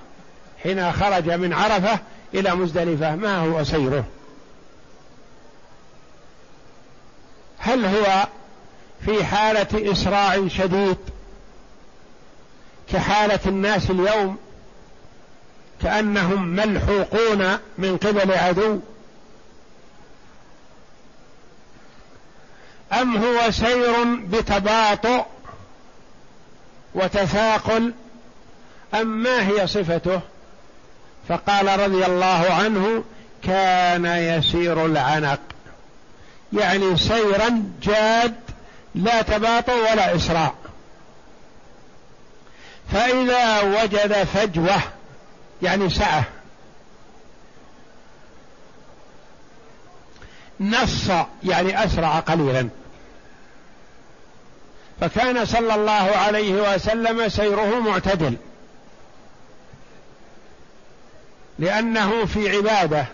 حين 0.64 0.92
خرج 0.92 1.30
من 1.30 1.54
عرفة 1.54 2.00
إلى 2.34 2.56
مزدلفة 2.56 3.16
ما 3.16 3.38
هو 3.38 3.64
سيره؟ 3.64 4.04
هل 7.58 7.86
هو 7.86 8.28
في 9.06 9.26
حالة 9.26 9.92
إسراع 9.92 10.48
شديد 10.48 10.98
كحالة 12.94 13.40
الناس 13.46 13.90
اليوم؟ 13.90 14.38
كأنهم 15.84 16.48
ملحوقون 16.48 17.58
من 17.78 17.98
قبل 17.98 18.32
عدو. 18.32 18.80
أم 22.94 23.18
هو 23.18 23.52
سير 23.52 24.04
بتباطؤ 24.04 25.26
وتثاقل؟ 26.96 27.94
أم 28.94 29.08
ما 29.24 29.48
هي 29.48 29.68
صفته؟ 29.68 30.22
فقال 31.30 31.80
رضي 31.80 32.06
الله 32.06 32.54
عنه 32.54 33.04
كان 33.44 34.06
يسير 34.06 34.86
العنق. 34.86 35.40
يعني 36.54 36.98
سيرا 36.98 37.64
جاد 37.84 38.36
لا 38.96 39.22
تباطؤ 39.22 39.92
ولا 39.92 40.16
إسراع 40.16 40.54
فإذا 42.92 43.62
وجد 43.62 44.24
فجوة 44.24 44.82
يعني 45.62 45.90
سعة 45.90 46.24
نص 50.60 51.10
يعني 51.44 51.84
أسرع 51.86 52.20
قليلا. 52.20 52.70
فكان 55.02 55.46
صلى 55.46 55.76
الله 55.76 56.18
عليه 56.18 56.74
وسلم 56.74 57.30
سيره 57.30 57.80
معتدل. 57.80 58.38
لأنه 61.60 62.26
في 62.26 62.58
عبادة 62.58 63.06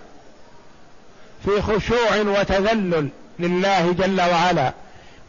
في 1.46 1.62
خشوع 1.62 2.40
وتذلل 2.40 3.10
لله 3.40 3.94
جل 3.94 4.22
وعلا 4.22 4.74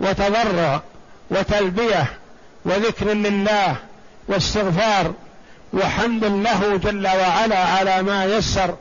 وتضرع 0.00 0.82
وتلبية 1.30 2.06
وذكر 2.64 3.06
لله 3.06 3.76
واستغفار 4.28 5.14
وحمد 5.74 6.24
له 6.24 6.76
جل 6.76 7.06
وعلا 7.06 7.58
على 7.58 8.02
ما 8.02 8.24
يسر. 8.24 8.76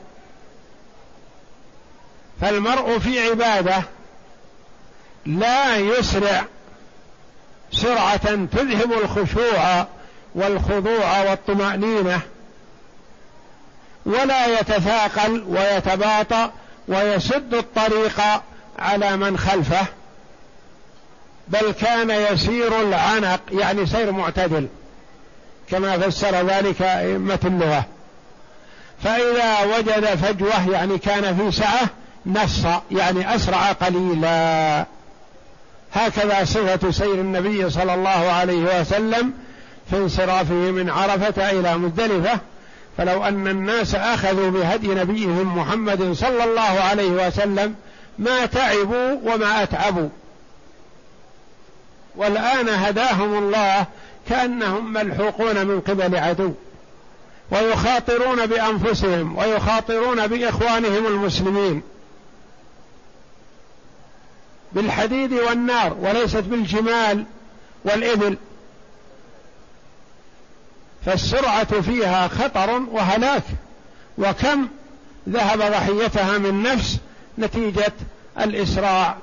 فالمرء 2.40 2.98
في 2.98 3.30
عبادة 3.30 3.82
لا 5.26 5.76
يسرع 5.76 6.44
سرعة 7.72 8.46
تذهب 8.46 8.92
الخشوع 8.92 9.86
والخضوع 10.34 11.30
والطمأنينة 11.30 12.20
ولا 14.06 14.46
يتثاقل 14.60 15.44
ويتباطأ 15.48 16.52
ويسد 16.88 17.54
الطريق 17.54 18.20
على 18.78 19.16
من 19.16 19.38
خلفه 19.38 19.86
بل 21.48 21.72
كان 21.72 22.10
يسير 22.10 22.80
العنق 22.80 23.40
يعني 23.52 23.86
سير 23.86 24.12
معتدل. 24.12 24.68
كما 25.70 25.98
فسر 25.98 26.46
ذلك 26.46 26.82
أئمة 26.82 27.38
اللغة. 27.44 27.84
فإذا 29.02 29.76
وجد 29.76 30.04
فجوة 30.04 30.70
يعني 30.70 30.98
كان 30.98 31.36
في 31.36 31.56
سعة 31.56 31.88
نص 32.26 32.64
يعني 32.90 33.34
أسرع 33.34 33.72
قليلا. 33.72 34.86
هكذا 35.92 36.44
صفة 36.44 36.90
سير 36.90 37.14
النبي 37.14 37.70
صلى 37.70 37.94
الله 37.94 38.10
عليه 38.10 38.80
وسلم 38.80 39.32
في 39.90 39.96
انصرافه 39.96 40.54
من 40.54 40.90
عرفة 40.90 41.50
إلى 41.50 41.78
مزدلفة. 41.78 42.38
فلو 42.98 43.24
أن 43.24 43.48
الناس 43.48 43.94
أخذوا 43.94 44.50
بهدي 44.50 44.88
نبيهم 44.88 45.58
محمد 45.58 46.12
صلى 46.12 46.44
الله 46.44 46.80
عليه 46.80 47.26
وسلم 47.26 47.74
ما 48.18 48.46
تعبوا 48.46 49.18
وما 49.24 49.62
أتعبوا. 49.62 50.08
والآن 52.16 52.68
هداهم 52.68 53.38
الله 53.38 53.86
كأنهم 54.28 54.92
ملحوقون 54.92 55.66
من 55.66 55.80
قبل 55.80 56.16
عدو 56.16 56.52
ويخاطرون 57.50 58.46
بأنفسهم 58.46 59.36
ويخاطرون 59.36 60.26
بإخوانهم 60.26 61.06
المسلمين. 61.06 61.82
بالحديد 64.72 65.32
والنار 65.32 65.96
وليست 66.00 66.36
بالجمال 66.36 67.24
والإبل. 67.84 68.36
فالسرعة 71.06 71.80
فيها 71.80 72.28
خطر 72.28 72.70
وهلاك 72.70 73.42
وكم 74.18 74.68
ذهب 75.28 75.58
ضحيتها 75.58 76.38
من 76.38 76.62
نفس 76.62 76.98
نتيجة 77.38 77.92
الإسراع 78.40 79.16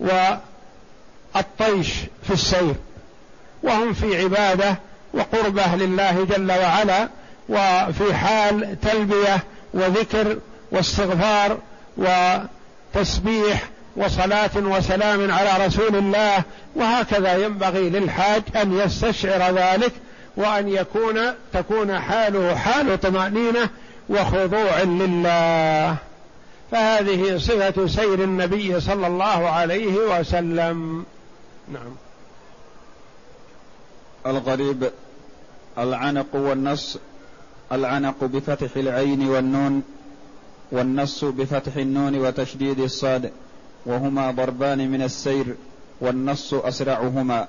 والطيش 0.00 1.88
في 2.22 2.32
السير. 2.32 2.74
وهم 3.62 3.92
في 3.92 4.22
عبادة 4.22 4.78
وقربة 5.14 5.76
لله 5.76 6.24
جل 6.24 6.52
وعلا 6.52 7.08
وفي 7.48 8.14
حال 8.14 8.76
تلبية 8.80 9.44
وذكر 9.74 10.38
واستغفار 10.72 11.58
وتسبيح 11.96 13.68
وصلاة 13.96 14.50
وسلام 14.56 15.30
على 15.30 15.66
رسول 15.66 15.96
الله 15.96 16.42
وهكذا 16.76 17.36
ينبغي 17.36 17.90
للحاج 17.90 18.42
أن 18.56 18.78
يستشعر 18.78 19.54
ذلك 19.54 19.92
وأن 20.36 20.68
يكون 20.68 21.20
تكون 21.52 21.98
حاله 21.98 22.54
حال 22.54 23.00
طمأنينة 23.00 23.68
وخضوع 24.08 24.82
لله. 24.82 25.96
فهذه 26.72 27.38
صفة 27.38 27.86
سير 27.86 28.14
النبي 28.14 28.80
صلى 28.80 29.06
الله 29.06 29.50
عليه 29.50 29.94
وسلم. 29.96 31.04
نعم. 31.72 32.09
الغريب 34.26 34.90
العنق 35.78 36.36
والنص 36.36 36.98
العنق 37.72 38.24
بفتح 38.24 38.76
العين 38.76 39.28
والنون 39.28 39.82
والنص 40.72 41.24
بفتح 41.24 41.76
النون 41.76 42.18
وتشديد 42.18 42.80
الصاد 42.80 43.32
وهما 43.86 44.30
ضربان 44.30 44.90
من 44.90 45.02
السير 45.02 45.56
والنص 46.00 46.54
أسرعهما. 46.54 47.48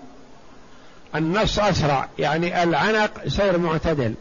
النص 1.16 1.60
أسرع 1.60 2.10
يعني 2.20 2.64
العنق 2.64 3.28
سير 3.28 3.58
معتدل 3.58 4.14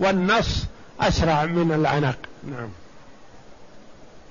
والنص 0.00 0.64
أسرع 1.00 1.44
من 1.44 1.72
العنق. 1.72 2.18
نعم. 2.50 2.68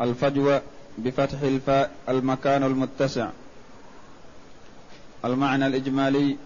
الفجوة 0.01 0.61
بفتح 0.97 1.41
الفاء 1.41 1.91
المكان 2.09 2.63
المتسع. 2.63 3.29
المعنى 5.25 5.67
الإجمالي 5.67 6.37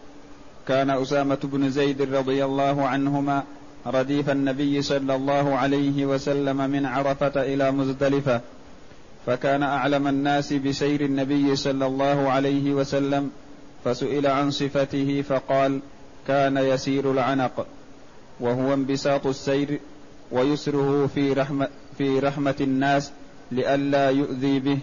كان 0.68 0.90
أسامة 0.90 1.40
بن 1.44 1.70
زيد 1.70 2.16
رضي 2.16 2.46
الله 2.46 2.88
عنهما 2.88 3.44
رديف 3.88 4.30
النبي 4.30 4.82
صلى 4.82 5.16
الله 5.16 5.56
عليه 5.56 6.06
وسلم 6.06 6.58
من 6.70 6.86
عرفة 6.86 7.42
إلى 7.42 7.72
مزدلفة 7.72 8.42
فكان 9.26 9.64
أعلم 9.64 10.08
الناس 10.08 10.54
بسير 10.54 11.02
النبي 11.02 11.56
صلى 11.56 11.86
الله 11.86 12.30
عليه 12.30 12.74
وسلم 12.74 13.32
فسئل 13.86 14.28
عن 14.28 14.52
صفته 14.52 15.22
فقال 15.30 15.80
كان 16.28 16.58
يسير 16.58 17.12
العنق 17.12 17.66
وهو 18.40 18.74
انبساط 18.74 19.28
السير 19.28 19.80
ويسره 20.32 21.10
في 21.16 21.34
رحمة, 21.34 21.68
في 21.98 22.20
رحمة 22.20 22.56
الناس 22.62 23.12
لئلا 23.52 24.10
يؤذي 24.10 24.60
به. 24.60 24.80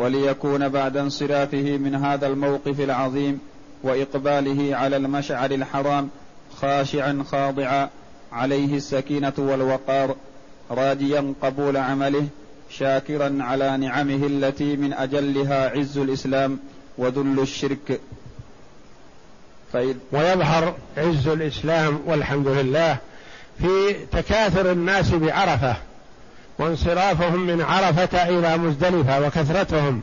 وليكون 0.00 0.68
بعد 0.68 0.96
انصرافه 0.96 1.78
من 1.78 1.94
هذا 1.94 2.26
الموقف 2.26 2.80
العظيم 2.80 3.40
وإقباله 3.82 4.76
على 4.76 4.96
المشعر 4.96 5.50
الحرام 5.50 6.08
خاشعا 6.60 7.24
خاضعا 7.30 7.90
عليه 8.32 8.76
السكينة 8.76 9.32
والوقار 9.38 10.16
راجيا 10.70 11.34
قبول 11.42 11.76
عمله 11.76 12.26
شاكرا 12.70 13.38
على 13.40 13.76
نعمه 13.76 14.26
التي 14.26 14.76
من 14.76 14.92
أجلها 14.92 15.78
عز 15.78 15.98
الإسلام 15.98 16.58
وذل 16.98 17.40
الشرك. 17.40 18.00
فإذ 19.72 19.96
ويظهر 20.12 20.74
عز 20.96 21.28
الإسلام 21.28 22.00
والحمد 22.06 22.48
لله 22.48 22.96
في 23.58 23.92
تكاثر 24.12 24.72
الناس 24.72 25.10
بعرفة. 25.10 25.76
وانصرافهم 26.60 27.46
من 27.46 27.62
عرفة 27.62 28.28
إلى 28.28 28.58
مزدلفة 28.58 29.26
وكثرتهم 29.26 30.00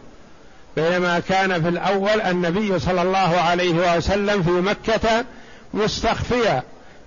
بينما 0.76 1.20
كان 1.20 1.62
في 1.64 1.70
الأول 1.70 2.22
النبي 2.22 2.80
صلى 2.80 3.02
الله 3.02 3.38
عليه 3.38 3.98
وسلم 3.98 4.44
في 4.44 4.52
مكة 4.52 5.26
مستخفيا 5.74 6.64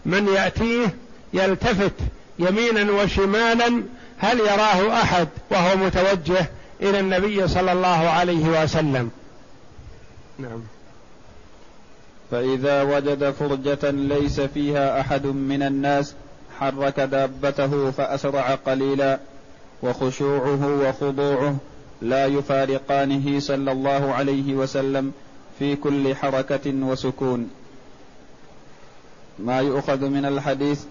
من 0.06 0.28
يأتيه 0.28 0.94
يلتفت 1.32 1.92
يمينا 2.38 2.92
وشمالا 2.92 3.82
هل 4.18 4.40
يراه 4.40 5.02
أحد 5.02 5.28
وهو 5.50 5.76
متوجه 5.76 6.46
إلى 6.82 7.00
النبي 7.00 7.48
صلى 7.48 7.72
الله 7.72 8.08
عليه 8.08 8.62
وسلم؟ 8.62 9.10
نعم. 10.38 10.62
فإذا 12.30 12.82
وجد 12.82 13.30
فرجة 13.30 13.90
ليس 13.90 14.40
فيها 14.40 15.00
أحد 15.00 15.26
من 15.26 15.62
الناس 15.62 16.14
حرك 16.60 17.00
دابته 17.00 17.90
فأسرع 17.90 18.54
قليلا 18.54 19.18
وخشوعه 19.82 20.88
وخضوعه 20.88 21.56
لا 22.02 22.26
يفارقانه 22.26 23.40
صلى 23.40 23.72
الله 23.72 24.12
عليه 24.12 24.54
وسلم 24.54 25.12
في 25.58 25.76
كل 25.76 26.14
حركة 26.14 26.66
وسكون. 26.66 27.50
ما 29.38 29.60
يؤخذ 29.60 30.08
من 30.08 30.24
الحديث 30.24 30.84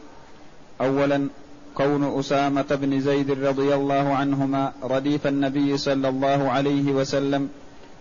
اولا 0.81 1.27
كون 1.75 2.19
أسامة 2.19 2.77
بن 2.81 2.99
زيد 3.01 3.31
رضي 3.31 3.75
الله 3.75 4.13
عنهما 4.13 4.73
رديف 4.83 5.27
النبي 5.27 5.77
صلى 5.77 6.09
الله 6.09 6.49
عليه 6.51 6.91
وسلم 6.91 7.49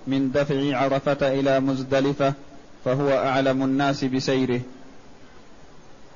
من 0.06 0.32
دفع 0.32 0.76
عرفة 0.76 1.40
إلى 1.40 1.60
مزدلفة 1.60 2.34
فهو 2.84 3.10
أعلم 3.10 3.62
الناس 3.62 4.04
بسيره. 4.04 4.60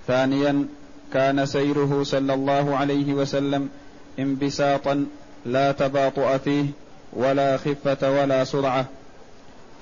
ثانيا 0.07 0.67
كان 1.13 1.47
سيره 1.47 2.03
صلى 2.03 2.35
الله 2.35 2.77
عليه 2.77 3.15
وسلم 3.15 3.69
انبساطا 4.19 5.07
لا 5.47 5.73
تباطؤ 5.73 6.39
فيه 6.39 6.67
ولا 7.13 7.57
خفة 7.57 8.21
ولا 8.21 8.45
سرعة 8.45 8.87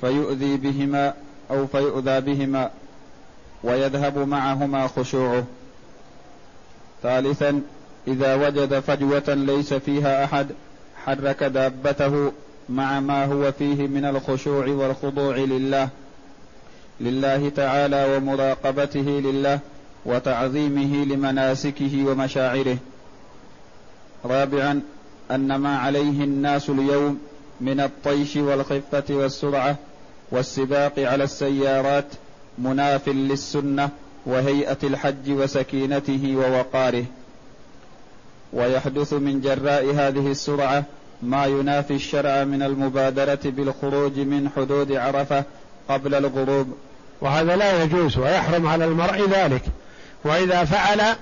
فيؤذي 0.00 0.56
بهما 0.56 1.14
أو 1.50 1.66
فيؤذى 1.66 2.20
بهما 2.20 2.70
ويذهب 3.64 4.18
معهما 4.18 4.86
خشوعه. 4.86 5.44
ثالثا 7.02 7.62
إذا 8.08 8.34
وجد 8.34 8.78
فجوة 8.78 9.34
ليس 9.34 9.74
فيها 9.74 10.24
أحد 10.24 10.46
حرك 11.04 11.42
دابته 11.42 12.32
مع 12.68 13.00
ما 13.00 13.24
هو 13.24 13.52
فيه 13.52 13.86
من 13.86 14.04
الخشوع 14.04 14.66
والخضوع 14.66 15.36
لله 15.36 15.88
لله 17.00 17.48
تعالى 17.48 18.16
ومراقبته 18.16 19.00
لله 19.00 19.58
وتعظيمه 20.06 21.04
لمناسكه 21.04 22.04
ومشاعره. 22.06 22.78
رابعا 24.24 24.80
أن 25.30 25.54
ما 25.56 25.78
عليه 25.78 26.24
الناس 26.24 26.70
اليوم 26.70 27.18
من 27.61 27.80
الطيش 27.80 28.37
والخفة 28.37 29.04
والسرعة 29.11 29.76
والسباق 30.30 30.92
على 30.98 31.24
السيارات 31.24 32.06
مناف 32.59 33.09
للسنة 33.09 33.88
وهيئة 34.26 34.78
الحج 34.85 35.30
وسكينته 35.30 36.37
ووقاره. 36.37 37.04
ويحدث 38.52 39.12
من 39.12 39.40
جراء 39.40 39.85
هذه 39.94 40.30
السرعة 40.30 40.85
ما 41.22 41.46
ينافي 41.46 41.94
الشرع 41.94 42.44
من 42.44 42.62
المبادرة 42.62 43.40
بالخروج 43.44 44.18
من 44.18 44.48
حدود 44.56 44.92
عرفة 44.92 45.44
قبل 45.88 46.14
الغروب. 46.14 46.74
وهذا 47.20 47.56
لا 47.56 47.83
يجوز 47.83 48.18
ويحرم 48.18 48.66
على 48.66 48.85
المرء 48.85 49.28
ذلك. 49.28 49.62
وإذا 50.24 50.64
فعل 50.64 51.16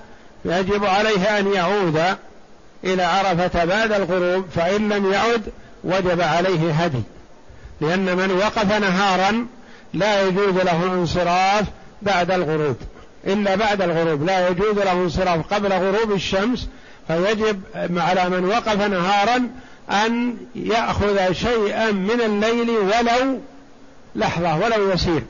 يجب 0.45 0.85
عليه 0.85 1.39
أن 1.39 1.53
يعود 1.53 1.99
إلى 2.83 3.03
عرفة 3.03 3.65
بعد 3.65 3.91
الغروب 3.91 4.45
فإن 4.55 4.89
لم 4.89 5.11
يعد 5.11 5.41
وجب 5.83 6.21
عليه 6.21 6.71
هدي. 6.71 7.01
لأن 7.81 8.17
من 8.17 8.31
وقف 8.31 8.71
نهارا 8.71 9.47
لا 9.93 10.27
يجوز 10.27 10.55
له 10.55 10.83
الانصراف 10.83 11.63
بعد 12.01 12.31
الغروب. 12.31 12.75
إلا 13.27 13.55
بعد 13.55 13.81
الغروب. 13.81 14.23
لا 14.23 14.47
يجوز 14.49 14.75
له 14.77 14.91
انصراف 14.91 15.53
قبل 15.53 15.73
غروب 15.73 16.11
الشمس 16.11 16.67
فيجب 17.07 17.61
على 17.75 18.29
من 18.29 18.45
وقف 18.45 18.81
نهارا 18.81 19.49
أن 19.89 20.37
يأخذ 20.55 21.31
شيئا 21.31 21.91
من 21.91 22.21
الليل 22.21 22.69
ولو 22.69 23.39
لحظة 24.15 24.57
ولو 24.57 24.91
يسير. 24.91 25.23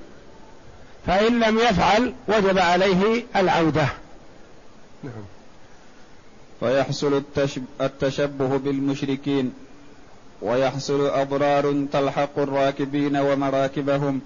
فإن 1.07 1.39
لم 1.39 1.59
يفعل 1.59 2.13
وجب 2.27 2.59
عليه 2.59 3.23
العودة. 3.35 3.87
نعم. 5.03 5.38
فيحصل 6.59 7.23
التشبه 7.81 8.57
بالمشركين 8.57 9.53
ويحصل 10.41 11.05
أضرار 11.05 11.85
تلحق 11.93 12.39
الراكبين 12.39 13.17
ومراكبهم 13.17 14.21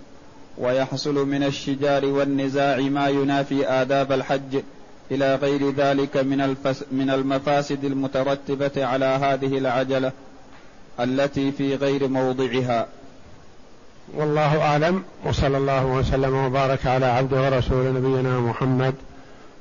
ويحصل 0.58 1.28
من 1.28 1.44
الشجار 1.44 2.06
والنزاع 2.06 2.78
ما 2.78 3.10
ينافي 3.10 3.68
آداب 3.68 4.12
الحج 4.12 4.62
إلى 5.12 5.36
غير 5.36 5.70
ذلك 5.72 6.18
من, 6.18 6.42
الفس 6.42 6.84
من 6.92 7.10
المفاسد 7.10 7.86
المترتبة 7.86 8.86
على 8.86 9.06
هذه 9.06 9.58
العجلة 9.58 10.12
التي 11.00 11.52
في 11.52 11.76
غير 11.76 12.08
موضعها. 12.08 12.88
والله 14.14 14.62
أعلم 14.62 15.04
وصلى 15.26 15.58
الله 15.58 15.86
وسلم 15.86 16.36
وبارك 16.36 16.86
على 16.86 17.06
عبده 17.06 17.42
ورسول 17.42 17.94
نبينا 17.94 18.40
محمد 18.40 18.94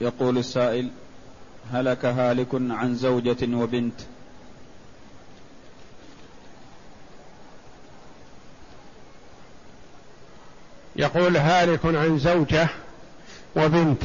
يقول 0.00 0.38
السائل 0.38 0.90
هلك 1.72 2.04
هالك 2.04 2.48
عن 2.54 2.94
زوجة 2.94 3.56
وبنت. 3.56 4.00
يقول 10.96 11.36
هالك 11.36 11.80
عن 11.84 12.18
زوجة 12.18 12.68
وبنت. 13.56 14.02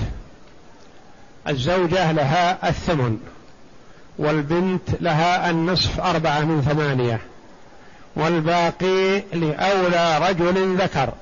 الزوجة 1.48 2.12
لها 2.12 2.70
الثمن 2.70 3.20
والبنت 4.18 4.90
لها 5.02 5.50
النصف 5.50 6.00
أربعة 6.00 6.40
من 6.40 6.62
ثمانية 6.62 7.22
والباقي 8.16 9.20
لأولى 9.20 10.30
رجل 10.30 10.78
ذكر 10.78 11.14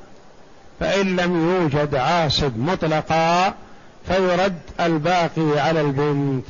فإن 0.79 1.15
لم 1.15 1.49
يوجد 1.49 1.95
عاصب 1.95 2.57
مطلقا 2.57 3.53
فيرد 4.07 4.59
الباقي 4.79 5.59
على 5.59 5.81
البنت. 5.81 6.45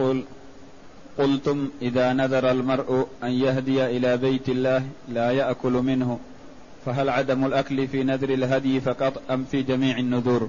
يقول 0.00 0.24
قلتم 1.18 1.68
إذا 1.82 2.12
نذر 2.12 2.50
المرء 2.50 3.08
أن 3.22 3.30
يهدي 3.30 3.86
إلى 3.86 4.16
بيت 4.16 4.48
الله 4.48 4.82
لا 5.08 5.30
يأكل 5.30 5.72
منه 5.72 6.18
فهل 6.86 7.08
عدم 7.08 7.46
الأكل 7.46 7.88
في 7.88 8.04
نذر 8.04 8.28
الهدي 8.28 8.80
فقط 8.80 9.22
أم 9.30 9.44
في 9.50 9.62
جميع 9.62 9.98
النذور؟ 9.98 10.48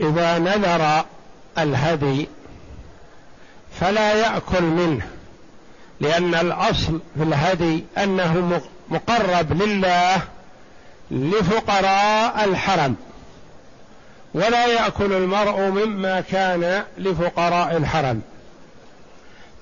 إذا 0.00 0.38
نذر 0.38 1.04
الهدي 1.58 2.28
فلا 3.80 4.14
يأكل 4.14 4.62
منه 4.62 5.06
لأن 6.00 6.34
الأصل 6.34 7.00
في 7.16 7.22
الهدي 7.22 7.84
أنه 7.98 8.60
مقرب 8.90 9.62
لله 9.62 10.22
لفقراء 11.10 12.44
الحرم. 12.44 12.96
ولا 14.34 14.66
يأكل 14.66 15.12
المرء 15.12 15.60
مما 15.60 16.20
كان 16.20 16.82
لفقراء 16.98 17.76
الحرم. 17.76 18.22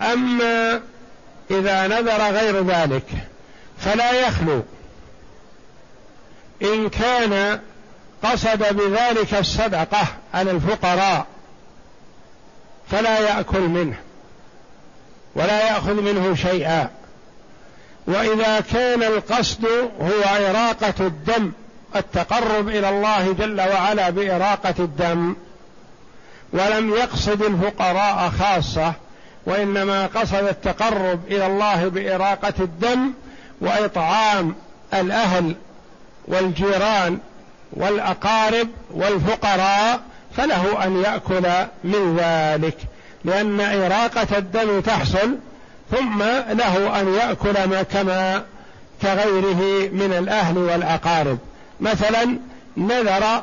أما 0.00 0.80
إذا 1.50 1.86
نذر 1.86 2.30
غير 2.30 2.64
ذلك 2.64 3.06
فلا 3.78 4.12
يخلو. 4.12 4.62
إن 6.62 6.88
كان 6.88 7.60
قصد 8.22 8.76
بذلك 8.76 9.34
الصدقة 9.34 10.06
على 10.34 10.50
الفقراء 10.50 11.26
فلا 12.90 13.18
يأكل 13.20 13.60
منه 13.60 13.96
ولا 15.34 15.66
يأخذ 15.66 16.02
منه 16.02 16.34
شيئا. 16.34 16.90
وإذا 18.06 18.60
كان 18.60 19.02
القصد 19.02 19.66
هو 20.00 20.46
إراقة 20.50 20.94
الدم 21.06 21.52
التقرب 21.96 22.68
إلى 22.68 22.88
الله 22.88 23.32
جل 23.32 23.60
وعلا 23.60 24.10
بإراقة 24.10 24.74
الدم 24.78 25.36
ولم 26.52 26.90
يقصد 26.90 27.42
الفقراء 27.42 28.32
خاصة 28.40 28.92
وإنما 29.46 30.06
قصد 30.06 30.44
التقرب 30.44 31.20
إلى 31.26 31.46
الله 31.46 31.88
بإراقة 31.88 32.54
الدم 32.60 33.12
وإطعام 33.60 34.54
الأهل 34.94 35.54
والجيران 36.28 37.18
والأقارب 37.72 38.68
والفقراء 38.90 40.00
فله 40.36 40.84
أن 40.84 41.02
يأكل 41.02 41.48
من 41.84 42.16
ذلك 42.16 42.76
لأن 43.24 43.60
إراقة 43.60 44.38
الدم 44.38 44.80
تحصل 44.80 45.38
ثم 45.90 46.22
له 46.52 47.00
أن 47.00 47.14
يأكل 47.14 47.68
ما 47.68 47.82
كما 47.82 48.42
كغيره 49.02 49.90
من 49.92 50.14
الأهل 50.18 50.58
والأقارب. 50.58 51.38
مثلا 51.82 52.38
نذر 52.76 53.42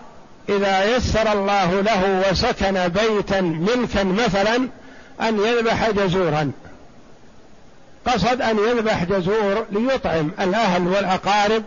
إذا 0.50 0.96
يسر 0.96 1.32
الله 1.32 1.82
له 1.82 2.24
وسكن 2.32 2.88
بيتا 2.88 3.42
ملكا 3.42 4.04
مثلا 4.04 4.56
أن 5.22 5.40
يذبح 5.40 5.90
جزورا. 5.90 6.52
قصد 8.06 8.42
أن 8.42 8.58
يذبح 8.58 9.04
جزور 9.04 9.66
ليطعم 9.72 10.32
الأهل 10.40 10.88
والأقارب 10.88 11.64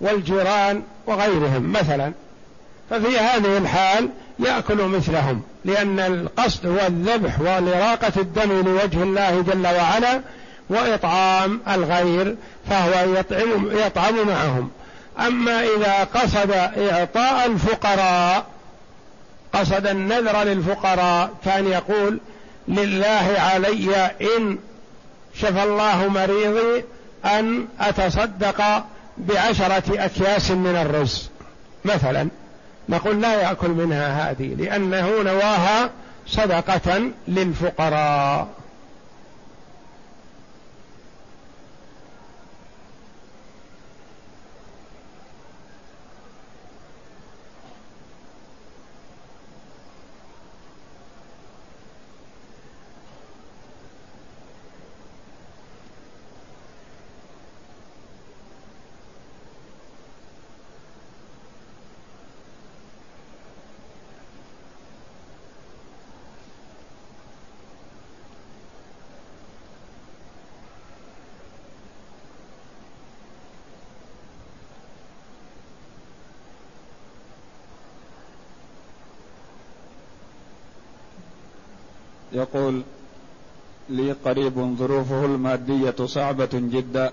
والجيران 0.00 0.82
وغيرهم 1.06 1.72
مثلا. 1.72 2.12
ففي 2.90 3.18
هذه 3.18 3.58
الحال 3.58 4.08
يأكل 4.38 4.82
مثلهم 4.82 5.42
لأن 5.64 6.00
القصد 6.00 6.66
هو 6.66 6.86
الذبح 6.86 7.40
والإراقة 7.40 8.12
الدم 8.16 8.62
لوجه 8.62 9.02
الله 9.02 9.40
جل 9.40 9.66
وعلا 9.66 10.20
وإطعام 10.70 11.60
الغير 11.68 12.36
فهو 12.70 13.14
يطعم, 13.14 13.70
يطعم 13.86 14.28
معهم. 14.28 14.70
أما 15.20 15.62
إذا 15.62 16.04
قصد 16.04 16.50
إعطاء 16.76 17.46
الفقراء 17.46 18.46
قصد 19.52 19.86
النذر 19.86 20.42
للفقراء 20.42 21.30
كان 21.44 21.66
يقول 21.66 22.20
لله 22.68 23.34
علي 23.38 23.96
إن 24.36 24.58
شفى 25.34 25.62
الله 25.62 26.08
مريضي 26.08 26.84
أن 27.24 27.66
أتصدق 27.80 28.84
بعشرة 29.18 30.04
أكياس 30.04 30.50
من 30.50 30.76
الرز. 30.76 31.30
مثلا 31.84 32.28
نقول 32.88 33.20
لا 33.20 33.34
يأكل 33.42 33.68
منها 33.68 34.30
هذه 34.30 34.54
لأنه 34.54 35.22
نواها 35.22 35.90
صدقة 36.26 37.10
للفقراء. 37.28 38.48
يقول 82.38 82.82
لي 83.88 84.12
قريب 84.12 84.76
ظروفه 84.78 85.24
المادية 85.24 86.06
صعبة 86.06 86.48
جدا 86.52 87.12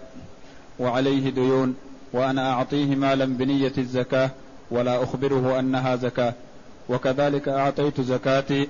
وعليه 0.80 1.30
ديون 1.30 1.76
وأنا 2.14 2.52
أعطيه 2.54 2.96
مالا 2.96 3.26
بنية 3.26 3.74
الزكاة 3.78 4.30
ولا 4.72 5.04
أخبره 5.04 5.60
أنها 5.60 5.96
زكاة 5.96 6.34
وكذلك 6.90 7.48
أعطيت 7.48 8.02
زكاتي 8.02 8.68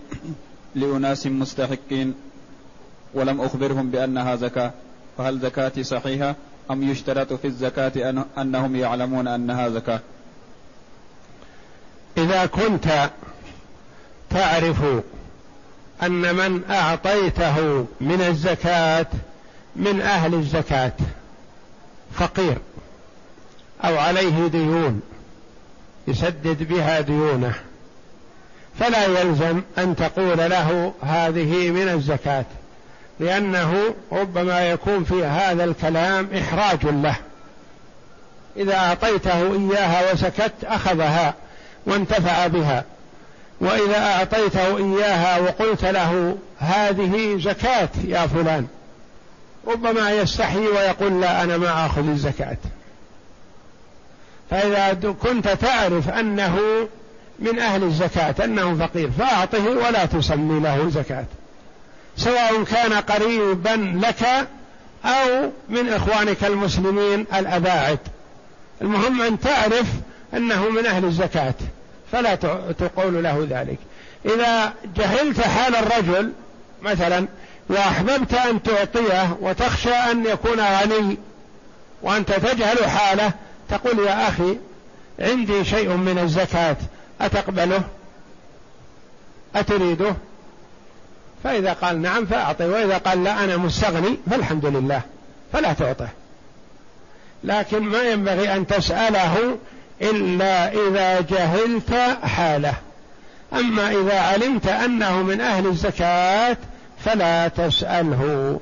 لأناس 0.76 1.28
مستحقين 1.28 2.14
ولم 3.14 3.42
أخبرهم 3.42 3.90
بأنها 3.92 4.36
زكاة 4.36 4.72
فهل 5.18 5.40
زكاتي 5.40 5.84
صحيحة؟ 5.84 6.36
أم 6.72 6.84
يشترط 6.84 7.34
في 7.34 7.48
الزكاة 7.48 8.26
أنهم 8.38 8.76
يعلمون 8.76 9.28
أنها 9.28 9.70
زكاة؟ 9.70 10.00
إذا 12.18 12.46
كنت 12.46 13.10
تعرف 14.30 14.84
أن 16.04 16.36
من 16.36 16.62
أعطيته 16.70 17.86
من 18.02 18.22
الزكاة 18.22 19.08
من 19.76 20.02
أهل 20.02 20.34
الزكاة 20.34 20.94
فقير 22.14 22.58
أو 23.84 23.98
عليه 23.98 24.48
ديون 24.48 25.02
يسدد 26.08 26.64
بها 26.64 27.02
ديونه. 27.02 27.54
فلا 28.80 29.06
يلزم 29.06 29.62
أن 29.78 29.96
تقول 29.96 30.38
له 30.38 30.94
هذه 31.02 31.72
من 31.72 31.90
الزكاة 31.90 32.46
لأنه 33.20 33.96
ربما 34.12 34.70
يكون 34.70 35.04
في 35.04 35.26
هذا 35.26 35.64
الكلام 35.64 36.30
إحراج 36.38 36.86
له. 36.86 37.16
إذا 38.58 38.76
أعطيته 38.76 39.54
إياها 39.54 40.14
وسكت 40.14 40.54
أخذها 40.64 41.34
وانتفع 41.86 42.48
بها. 42.48 42.84
وإذا 43.62 43.98
أعطيته 43.98 44.78
إياها 44.78 45.40
وقلت 45.40 45.86
له 45.86 46.38
هذه 46.60 47.38
زكاة 47.40 47.90
يا 48.08 48.28
فلان 48.28 48.68
ربما 49.68 50.12
يستحيي 50.12 50.68
ويقول 50.68 51.22
لا 51.22 51.44
أنا 51.44 51.58
ما 51.58 51.86
آخذ 51.86 52.10
الزكاة. 52.10 52.58
فإذا 54.50 55.14
كنت 55.22 55.48
تعرف 55.48 56.10
أنه 56.10 56.60
من 57.40 57.60
أهل 57.60 57.84
الزكاة 57.84 58.36
أنه 58.44 58.76
فقير 58.76 59.12
فأعطه 59.12 59.70
ولا 59.70 60.06
تسمي 60.06 60.60
له 60.60 60.90
زكاة. 60.90 61.26
سواء 62.18 62.64
كان 62.64 62.94
قريبا 62.94 64.00
لك 64.08 64.48
أو 65.06 65.52
من 65.70 65.90
إخوانك 65.90 66.44
المسلمين 66.46 67.26
الأباعد. 67.36 68.00
المهم 68.82 69.22
أن 69.22 69.40
تعرف 69.40 69.88
أنه 70.34 70.70
من 70.70 70.86
أهل 70.86 71.06
الزكاة. 71.06 71.54
فلا 72.12 72.36
تقول 72.80 73.24
له 73.24 73.48
ذلك. 73.50 73.78
إذا 74.26 74.74
جهلت 74.96 75.42
حال 75.42 75.76
الرجل 75.76 76.32
مثلا 76.82 77.28
وأحببت 77.70 78.34
أن 78.34 78.64
تعطيه 78.64 79.38
وتخشى 79.42 79.94
أن 79.94 80.26
يكون 80.26 80.60
غني 80.60 81.18
وأنت 82.02 82.32
تجهل 82.32 82.90
حاله 82.90 83.32
تقول 83.70 84.08
يا 84.08 84.28
أخي 84.28 84.58
عندي 85.20 85.66
شيء 85.66 85.90
من 85.90 86.20
الزكاة 86.20 86.78
أتقبله؟ 87.22 87.82
أتريده؟ 89.56 90.16
فإذا 91.44 91.74
قال 91.74 92.02
نعم 92.02 92.26
فأعطي 92.26 92.66
وإذا 92.66 92.98
قال 92.98 93.24
لا 93.24 93.44
أنا 93.44 93.58
مستغني 93.58 94.18
فالحمد 94.32 94.66
لله 94.66 95.02
فلا 95.54 95.74
تعطه. 95.74 96.08
لكن 97.44 97.80
ما 97.80 98.04
ينبغي 98.04 98.54
أن 98.56 98.68
تسأله 98.68 99.58
إلا 100.02 100.72
إذا 100.74 101.22
جهلت 101.22 102.18
حاله. 102.24 102.74
أما 103.54 103.92
إذا 103.92 104.20
علمت 104.20 104.68
أنه 104.68 105.22
من 105.22 105.42
أهل 105.42 105.68
الزكاة 105.68 106.58
فلا 107.06 107.48
تسأله. 107.48 108.60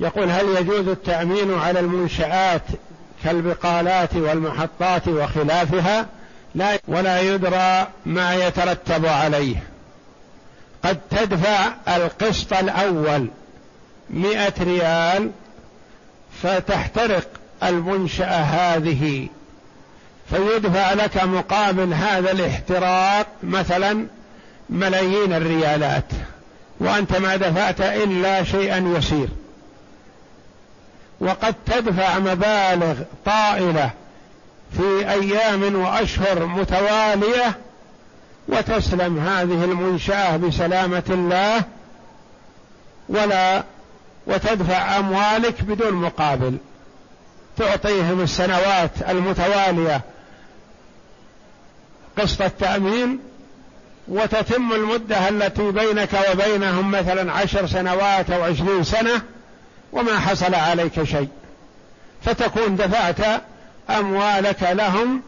يقول 0.00 0.30
هل 0.30 0.48
يجوز 0.48 0.88
التأمين 0.88 1.58
على 1.58 1.80
المنشآت 1.80 2.62
كالبقالات 3.24 4.16
والمحطات 4.16 5.08
وخلافها؟ 5.08 6.06
لا 6.54 6.78
ولا 6.88 7.20
يدرى 7.20 7.88
ما 8.06 8.34
يترتب 8.34 9.06
عليه. 9.06 9.56
قد 10.84 10.98
تدفع 11.10 11.72
القسط 11.88 12.52
الأول 12.52 13.26
مئة 14.10 14.52
ريال 14.60 15.30
فتحترق 16.42 17.28
المنشأة 17.62 18.40
هذه. 18.40 19.28
فيدفع 20.30 20.92
لك 20.92 21.24
مقابل 21.24 21.94
هذا 21.94 22.32
الاحتراق 22.32 23.26
مثلا 23.42 24.06
ملايين 24.70 25.32
الريالات. 25.32 26.12
وأنت 26.80 27.16
ما 27.16 27.36
دفعت 27.36 27.80
إلا 27.80 28.44
شيئا 28.44 28.94
يسير. 28.96 29.28
وقد 31.20 31.54
تدفع 31.66 32.18
مبالغ 32.18 32.94
طائلة 33.24 33.90
في 34.76 35.10
أيام 35.10 35.76
وأشهر 35.76 36.46
متوالية 36.46 37.58
وتسلم 38.48 39.18
هذه 39.18 39.64
المنشأة 39.64 40.36
بسلامة 40.36 41.02
الله 41.10 41.62
ولا 43.08 43.64
وتدفع 44.26 44.98
أموالك 44.98 45.62
بدون 45.62 45.92
مقابل. 45.94 46.56
تعطيهم 47.58 48.20
السنوات 48.20 48.90
المتوالية 49.08 50.00
قسط 52.18 52.42
التأمين 52.42 53.18
وتتم 54.08 54.72
المدة 54.72 55.28
التي 55.28 55.70
بينك 55.70 56.10
وبينهم 56.32 56.90
مثلا 56.90 57.32
عشر 57.32 57.66
سنوات 57.66 58.30
أو 58.30 58.42
عشرين 58.42 58.84
سنة 58.84 59.22
وما 59.92 60.18
حصل 60.18 60.54
عليك 60.54 61.02
شيء. 61.02 61.28
فتكون 62.22 62.76
دفعت 62.76 63.42
أموالك 63.90 64.62
لهم 64.62 65.22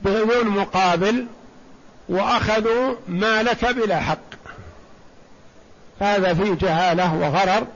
بدون 0.00 0.48
مقابل 0.48 1.26
وأخذوا 2.08 2.94
مالك 3.08 3.64
بلا 3.64 4.00
حق. 4.00 4.18
هذا 6.00 6.34
فيه 6.34 6.54
جهالة 6.54 7.14
وغرر 7.14 7.66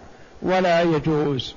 ولا 0.43 0.83
يجوز. 0.83 1.55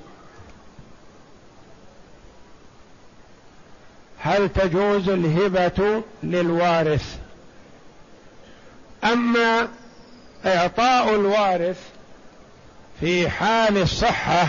هل 4.18 4.48
تجوز 4.48 5.08
الهبة 5.08 6.02
للوارث؟ 6.22 7.16
أما 9.04 9.68
إعطاء 10.46 11.14
الوارث 11.14 11.80
في 13.00 13.30
حال 13.30 13.82
الصحة 13.82 14.48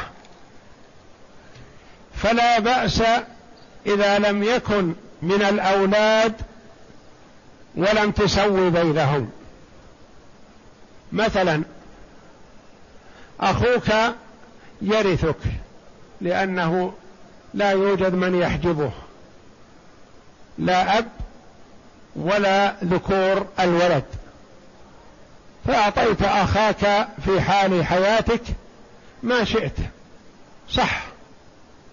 فلا 2.15 2.60
بأس 2.60 3.03
إذا 3.86 4.19
لم 4.19 4.43
يكن 4.43 4.93
من 5.21 5.41
الأولاد 5.41 6.33
ولم 7.75 8.12
تسوي 8.12 8.69
بينهم. 8.69 9.29
مثلا 11.12 11.63
أخوك 13.39 13.88
يرثك 14.81 15.39
لأنه 16.21 16.93
لا 17.53 17.71
يوجد 17.71 18.13
من 18.13 18.36
يحجبه 18.36 18.91
لا 20.57 20.97
أب 20.97 21.07
ولا 22.15 22.75
ذكور 22.83 23.47
الولد. 23.60 24.03
فأعطيت 25.67 26.21
أخاك 26.21 27.08
في 27.25 27.41
حال 27.41 27.86
حياتك 27.86 28.41
ما 29.23 29.43
شئت. 29.43 29.77
صح. 30.69 31.01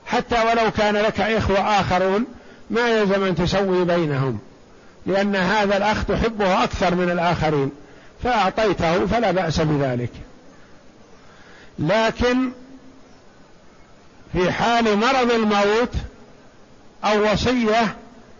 حتى 0.06 0.36
ولو 0.44 0.70
كان 0.70 0.96
لك 0.96 1.20
إخوة 1.20 1.80
آخرون 1.80 2.24
ما 2.70 2.88
يلزم 2.88 3.24
أن 3.24 3.34
تسوي 3.34 3.84
بينهم 3.84 4.38
لأن 5.06 5.36
هذا 5.36 5.76
الأخ 5.76 6.04
تحبه 6.04 6.64
أكثر 6.64 6.94
من 6.94 7.10
الآخرين 7.10 7.70
فأعطيته 8.22 9.06
فلا 9.06 9.30
بأس 9.30 9.60
بذلك. 9.60 10.10
لكن 11.78 12.50
في 14.32 14.52
حال 14.52 14.96
مرض 14.96 15.30
الموت 15.30 15.94
أو 17.04 17.32
وصية 17.32 17.96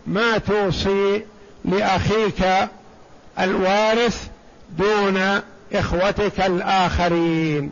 ما 0.07 0.37
توصي 0.37 1.25
لأخيك 1.65 2.45
الوارث 3.39 4.27
دون 4.77 5.41
إخوتك 5.73 6.39
الآخرين. 6.39 7.71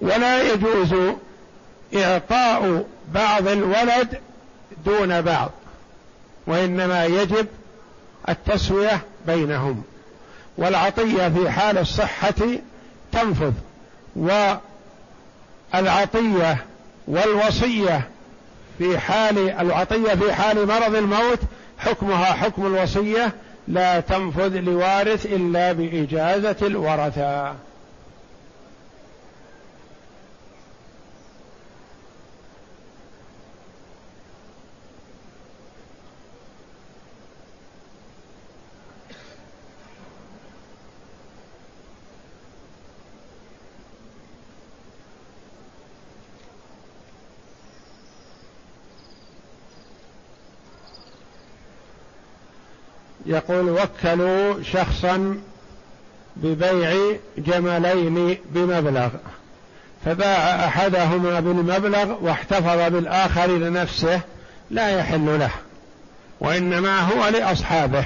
ولا 0.00 0.52
يجوز 0.52 0.94
إعطاء 1.94 2.84
بعض 3.14 3.48
الولد 3.48 4.18
دون 4.86 5.20
بعض 5.22 5.50
وإنما 6.46 7.04
يجب 7.04 7.46
التسوية 8.28 9.00
بينهم. 9.26 9.82
والعطية 10.58 11.28
في 11.28 11.50
حال 11.50 11.78
الصحة 11.78 12.34
تنفذ 13.12 13.52
والعطية 15.74 16.64
والوصية 17.08 18.08
في 18.78 18.98
حال 18.98 19.50
العطية 19.50 20.14
في 20.14 20.32
حال 20.32 20.66
مرض 20.66 20.94
الموت 20.94 21.38
حكمها 21.78 22.24
حكم 22.24 22.66
الوصية 22.66 23.32
لا 23.68 24.00
تنفذ 24.00 24.60
لوارث 24.60 25.26
إلا 25.26 25.72
بإجازة 25.72 26.56
الورثة. 26.62 27.54
يقول 53.26 53.70
وكلوا 53.70 54.62
شخصا 54.62 55.40
ببيع 56.36 57.16
جملين 57.38 58.38
بمبلغ. 58.50 59.08
فباع 60.04 60.66
أحدهما 60.66 61.40
بالمبلغ 61.40 62.14
واحتفظ 62.20 62.92
بالاخر 62.92 63.46
لنفسه 63.46 64.20
لا 64.70 64.88
يحل 64.88 65.38
له 65.38 65.50
وإنما 66.40 67.00
هو 67.00 67.28
لأصحابه. 67.28 68.04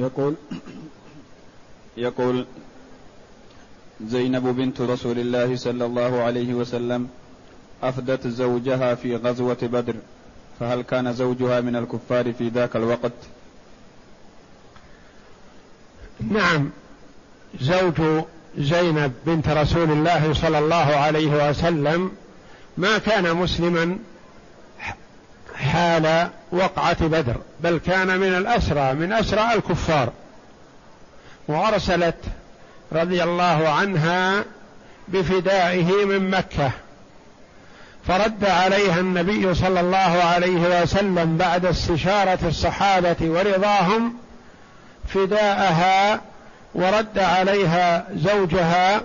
يقول 0.00 0.34
يقول 1.96 2.46
زينب 4.06 4.46
بنت 4.56 4.80
رسول 4.80 5.18
الله 5.18 5.56
صلى 5.56 5.84
الله 5.86 6.22
عليه 6.22 6.54
وسلم 6.54 7.08
أفدت 7.82 8.26
زوجها 8.26 8.94
في 8.94 9.16
غزوة 9.16 9.58
بدر 9.62 9.94
فهل 10.60 10.82
كان 10.82 11.12
زوجها 11.12 11.60
من 11.60 11.76
الكفار 11.76 12.32
في 12.32 12.48
ذاك 12.48 12.76
الوقت؟ 12.76 13.12
نعم 16.30 16.70
زوج 17.60 18.24
زينب 18.58 19.12
بنت 19.26 19.48
رسول 19.48 19.90
الله 19.90 20.34
صلى 20.34 20.58
الله 20.58 20.76
عليه 20.76 21.50
وسلم 21.50 22.10
ما 22.76 22.98
كان 22.98 23.36
مسلما 23.36 23.98
حال 25.70 26.28
وقعة 26.52 27.06
بدر 27.06 27.36
بل 27.60 27.80
كان 27.86 28.20
من 28.20 28.36
الأسرى 28.36 28.94
من 28.94 29.12
أسرى 29.12 29.54
الكفار. 29.54 30.12
وأرسلت 31.48 32.24
رضي 32.92 33.22
الله 33.22 33.68
عنها 33.68 34.44
بفدائه 35.08 36.04
من 36.04 36.30
مكة. 36.30 36.70
فرد 38.06 38.44
عليها 38.44 39.00
النبي 39.00 39.54
صلى 39.54 39.80
الله 39.80 39.96
عليه 40.34 40.82
وسلم 40.82 41.36
بعد 41.36 41.66
استشارة 41.66 42.38
الصحابة 42.48 43.16
ورضاهم 43.20 44.14
فداءها 45.08 46.20
ورد 46.74 47.18
عليها 47.18 48.06
زوجها 48.14 49.00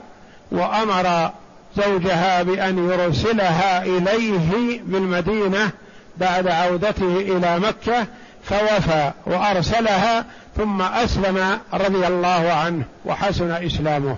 وأمر 0.51 1.31
زوجها 1.77 2.43
بأن 2.43 2.89
يرسلها 2.89 3.83
إليه 3.83 4.81
بالمدينة 4.83 5.71
بعد 6.17 6.47
عودته 6.47 7.17
إلى 7.19 7.59
مكة 7.59 8.07
فوفى 8.43 9.11
وأرسلها 9.25 10.25
ثم 10.57 10.81
أسلم 10.81 11.59
رضي 11.73 12.07
الله 12.07 12.51
عنه 12.51 12.85
وحسن 13.05 13.51
إسلامه. 13.51 14.17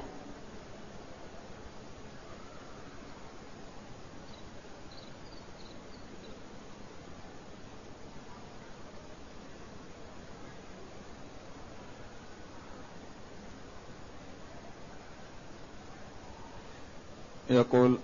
يقول 17.49 17.97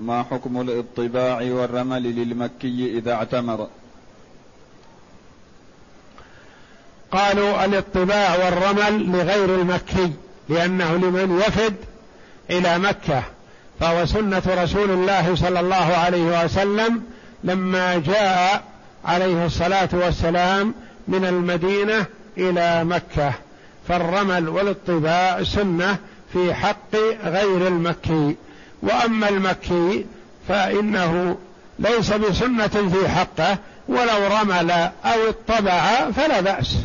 ما 0.00 0.22
حكم 0.22 0.60
الإطباع 0.60 1.42
والرمل 1.42 2.02
للمكي 2.02 2.98
إذا 2.98 3.12
اعتمر؟ 3.12 3.68
قالوا 7.10 7.64
الإطباع 7.64 8.44
والرمل 8.44 9.12
لغير 9.12 9.54
المكي 9.54 10.12
لأنه 10.48 10.96
لمن 10.96 11.42
يفد 11.46 11.74
إلى 12.50 12.78
مكة. 12.78 13.22
فهو 13.80 14.06
سنة 14.06 14.42
رسول 14.46 14.90
الله 14.90 15.34
صلى 15.34 15.60
الله 15.60 15.76
عليه 15.76 16.44
وسلم 16.44 17.02
لما 17.44 17.98
جاء 17.98 18.64
عليه 19.04 19.46
الصلاة 19.46 19.88
والسلام 19.92 20.74
من 21.08 21.24
المدينة 21.24 22.06
إلى 22.38 22.84
مكة. 22.84 23.32
فالرمل 23.88 24.48
والإطباع 24.48 25.42
سنة 25.42 25.96
في 26.32 26.54
حق 26.54 26.96
غير 27.24 27.66
المكي. 27.66 28.36
وأما 28.82 29.28
المكي 29.28 30.06
فإنه 30.48 31.38
ليس 31.78 32.12
بسنة 32.12 32.68
في 32.68 33.08
حقه 33.08 33.58
ولو 33.88 34.26
رمل 34.26 34.70
أو 35.04 35.28
اطبع 35.28 36.10
فلا 36.10 36.40
بأس. 36.40 36.76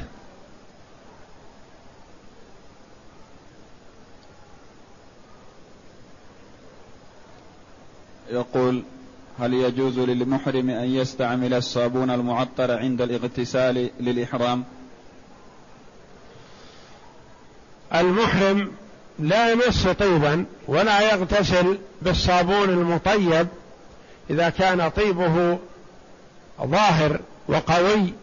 يقول 8.31 8.83
هل 9.39 9.53
يجوز 9.53 9.99
للمحرم 9.99 10.69
أن 10.69 10.95
يستعمل 10.95 11.53
الصابون 11.53 12.09
المعطر 12.11 12.77
عند 12.77 13.01
الاغتسال 13.01 13.89
للإحرام؟ 13.99 14.63
المحرم 17.95 18.71
لا 19.21 19.51
يمس 19.51 19.87
طيبا 19.87 20.45
ولا 20.67 21.13
يغتسل 21.13 21.77
بالصابون 22.01 22.69
المطيب 22.69 23.47
إذا 24.29 24.49
كان 24.49 24.89
طيبه 24.89 25.59
ظاهر 26.61 27.19
وقوي. 27.47 28.13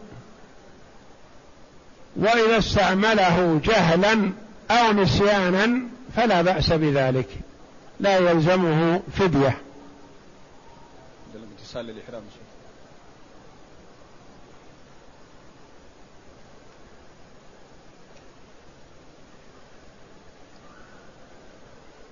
وإذا 2.15 2.57
استعمله 2.57 3.61
جهلا 3.63 4.31
أو 4.71 4.93
نسيانا 4.93 5.81
فلا 6.15 6.41
بأس 6.41 6.71
بذلك. 6.73 7.27
لا 7.99 8.17
يلزمه 8.17 9.01
فدية. 9.17 9.57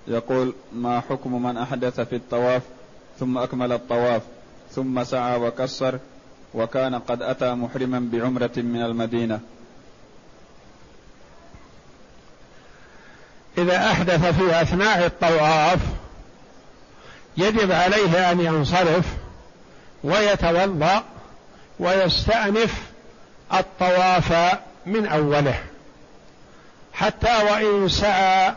يقول 0.08 0.54
ما 0.72 1.00
حكم 1.00 1.42
من 1.42 1.56
أحدث 1.56 2.00
في 2.00 2.16
الطواف 2.16 2.62
ثم 3.20 3.38
أكمل 3.38 3.72
الطواف 3.72 4.22
ثم 4.70 5.04
سعى 5.04 5.36
وكسر 5.36 5.98
وكان 6.54 6.94
قد 6.94 7.22
أتى 7.22 7.54
محرما 7.54 8.08
بعمرة 8.12 8.50
من 8.56 8.82
المدينة. 8.82 9.40
إذا 13.58 13.90
أحدث 13.90 14.24
في 14.24 14.62
أثناء 14.62 15.06
الطواف 15.06 15.80
يجب 17.36 17.72
عليه 17.72 18.30
أن 18.30 18.40
ينصرف 18.40 19.04
ويتوضأ 20.04 21.04
ويستأنف 21.80 22.82
الطواف 23.54 24.58
من 24.86 25.06
أوله 25.06 25.60
حتى 26.92 27.42
وإن 27.42 27.88
سعى 27.88 28.54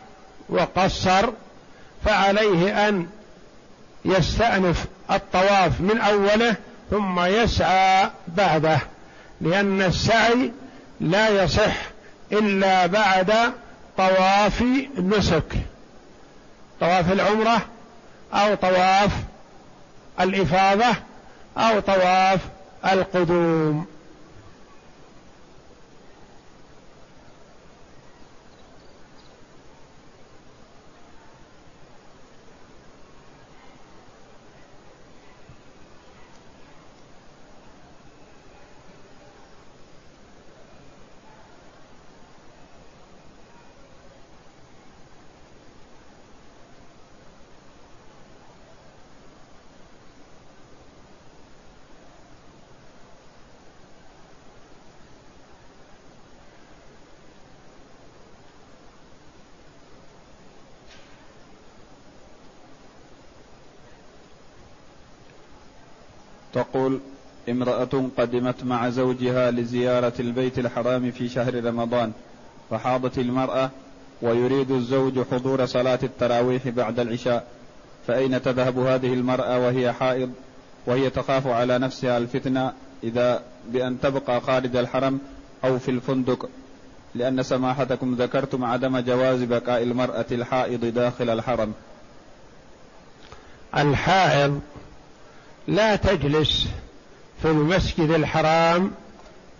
وقصر 0.49 1.29
فعليه 2.05 2.89
أن 2.89 3.07
يستأنف 4.05 4.85
الطواف 5.11 5.81
من 5.81 5.97
أوله 5.97 6.55
ثم 6.91 7.19
يسعى 7.19 8.09
بعده 8.27 8.79
لأن 9.41 9.81
السعي 9.81 10.51
لا 11.01 11.43
يصح 11.43 11.75
إلا 12.31 12.85
بعد 12.85 13.33
طواف 13.97 14.63
نسك 14.97 15.53
طواف 16.79 17.11
العمرة 17.11 17.61
أو 18.33 18.55
طواف 18.55 19.11
الإفاضة 20.19 20.95
أو 21.57 21.79
طواف 21.79 22.39
القدوم. 22.85 23.85
تقول 66.53 66.99
امرأة 67.49 68.09
قدمت 68.17 68.63
مع 68.63 68.89
زوجها 68.89 69.51
لزيارة 69.51 70.13
البيت 70.19 70.59
الحرام 70.59 71.11
في 71.11 71.29
شهر 71.29 71.65
رمضان 71.65 72.11
فحاضت 72.69 73.17
المرأة 73.17 73.69
ويريد 74.21 74.71
الزوج 74.71 75.19
حضور 75.31 75.65
صلاة 75.65 75.99
التراويح 76.03 76.67
بعد 76.67 76.99
العشاء 76.99 77.47
فأين 78.07 78.41
تذهب 78.41 78.79
هذه 78.79 79.13
المرأة 79.13 79.59
وهي 79.59 79.93
حائض؟ 79.93 80.31
وهي 80.85 81.09
تخاف 81.09 81.47
على 81.47 81.79
نفسها 81.79 82.17
الفتنة 82.17 82.73
إذا 83.03 83.43
بأن 83.69 83.99
تبقى 83.99 84.41
خارج 84.41 84.75
الحرم 84.75 85.19
أو 85.63 85.79
في 85.79 85.91
الفندق 85.91 86.49
لأن 87.15 87.43
سماحتكم 87.43 88.15
ذكرتم 88.15 88.65
عدم 88.65 88.99
جواز 88.99 89.43
بقاء 89.43 89.83
المرأة 89.83 90.25
الحائض 90.31 90.85
داخل 90.85 91.29
الحرم. 91.29 91.73
الحائض 93.77 94.61
لا 95.71 95.95
تجلس 95.95 96.67
في 97.41 97.47
المسجد 97.47 98.09
الحرام 98.09 98.91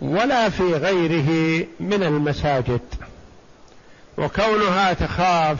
ولا 0.00 0.48
في 0.48 0.74
غيره 0.74 1.66
من 1.80 2.02
المساجد. 2.02 2.80
وكونها 4.18 4.92
تخاف 4.92 5.58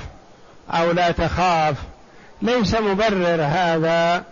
أو 0.71 0.91
لا 0.93 1.11
تخاف 1.11 1.77
ليس 2.43 2.75
مبرر 2.75 3.43
هذا 3.43 4.25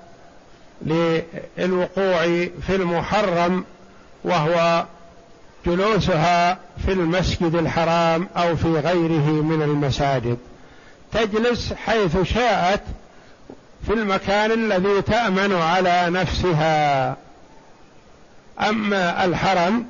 للوقوع 0.83 2.23
في 2.67 2.77
المحرم 2.77 3.65
وهو 4.25 4.85
جلوسها 5.67 6.59
في 6.87 6.93
المسجد 6.93 7.55
الحرام 7.55 8.29
أو 8.37 8.57
في 8.57 8.69
غيره 8.69 9.31
من 9.43 9.63
المساجد. 9.63 10.39
تجلس 11.13 11.73
حيث 11.73 12.23
شاءت 12.23 12.83
في 13.87 13.93
المكان 13.93 14.53
الذي 14.53 15.03
تأمن 15.03 15.55
على 15.55 16.07
نفسها. 16.11 17.17
أما 18.61 19.25
الحرم 19.25 19.87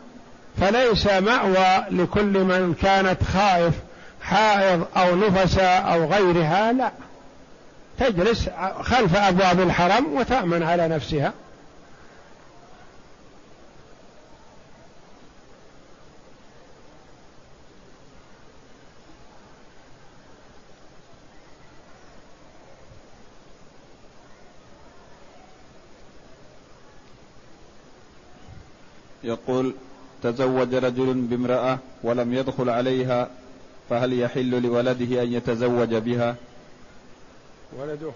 فليس 0.61 1.07
مأوى 1.07 1.85
لكل 1.91 2.45
من 2.45 2.75
كانت 2.83 3.23
خائف 3.23 3.75
حائض 4.23 4.87
أو 4.97 5.17
نفسا 5.17 5.77
أو 5.77 6.05
غيرها 6.05 6.73
لا. 6.73 6.91
تجلس 7.99 8.49
خلف 8.83 9.17
أبواب 9.17 9.61
الحرم 9.61 10.07
وتأمن 10.15 10.63
على 10.63 10.89
نفسها. 10.89 11.33
يقول 29.31 29.75
تزوج 30.23 30.75
رجل 30.75 31.15
بامرأة 31.15 31.79
ولم 32.03 32.35
يدخل 32.35 32.71
عليها 32.71 33.29
فهل 33.91 34.21
يحل 34.21 34.63
لولده 34.63 35.23
أن 35.23 35.33
يتزوج 35.33 35.95
بها؟ 35.95 36.37
ولده. 37.79 38.11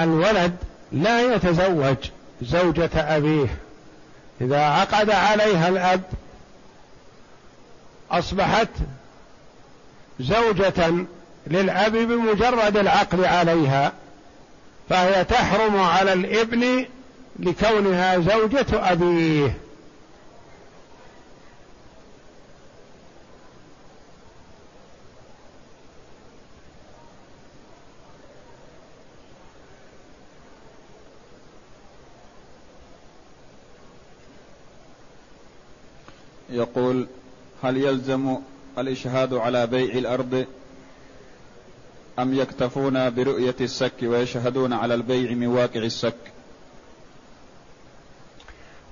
الولد 0.00 0.56
لا 0.92 1.34
يتزوج 1.34 1.96
زوجة 2.42 2.90
أبيه. 3.16 3.58
إذا 4.40 4.60
عقد 4.60 5.10
عليها 5.10 5.68
الأب 5.68 6.02
أصبحت 8.10 8.68
زوجة 10.20 11.06
للأب 11.46 11.92
بمجرد 11.92 12.76
العقد 12.76 13.24
عليها. 13.24 13.92
فهي 14.88 15.24
تحرم 15.24 15.76
على 15.80 16.12
الابن 16.12 16.86
لكونها 17.38 18.18
زوجة 18.18 18.66
أبيه. 18.92 19.56
يقول 36.50 37.06
هل 37.62 37.76
يلزم 37.76 38.36
الإشهاد 38.78 39.34
على 39.34 39.66
بيع 39.66 39.98
الأرض 39.98 40.46
أم 42.18 42.34
يكتفون 42.34 43.10
برؤية 43.10 43.54
السك 43.60 43.92
ويشهدون 44.02 44.72
على 44.72 44.94
البيع 44.94 45.30
من 45.30 45.46
واقع 45.46 45.80
السك؟ 45.80 46.14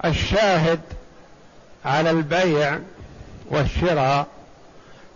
الشاهد 0.04 0.80
على 1.84 2.10
البيع 2.10 2.78
والشراء 3.50 4.26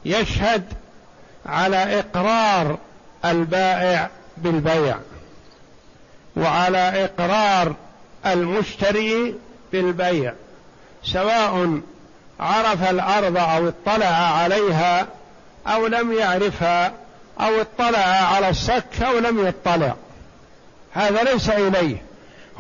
يشهد 0.05 0.65
على 1.47 1.99
إقرار 1.99 2.79
البائع 3.25 4.11
بالبيع 4.37 4.99
وعلى 6.37 7.05
إقرار 7.05 7.75
المشتري 8.27 9.35
بالبيع 9.73 10.35
سواء 11.05 11.81
عرف 12.41 12.91
الأرض 12.91 13.37
أو 13.37 13.69
اطلع 13.69 14.07
عليها 14.07 15.07
أو 15.67 15.87
لم 15.87 16.13
يعرفها 16.13 16.93
أو 17.41 17.61
اطلع 17.61 17.99
على 18.35 18.49
الصك 18.49 19.03
أو 19.03 19.19
لم 19.19 19.47
يطلع. 19.47 19.95
هذا 20.93 21.23
ليس 21.23 21.51
إليه. 21.51 22.03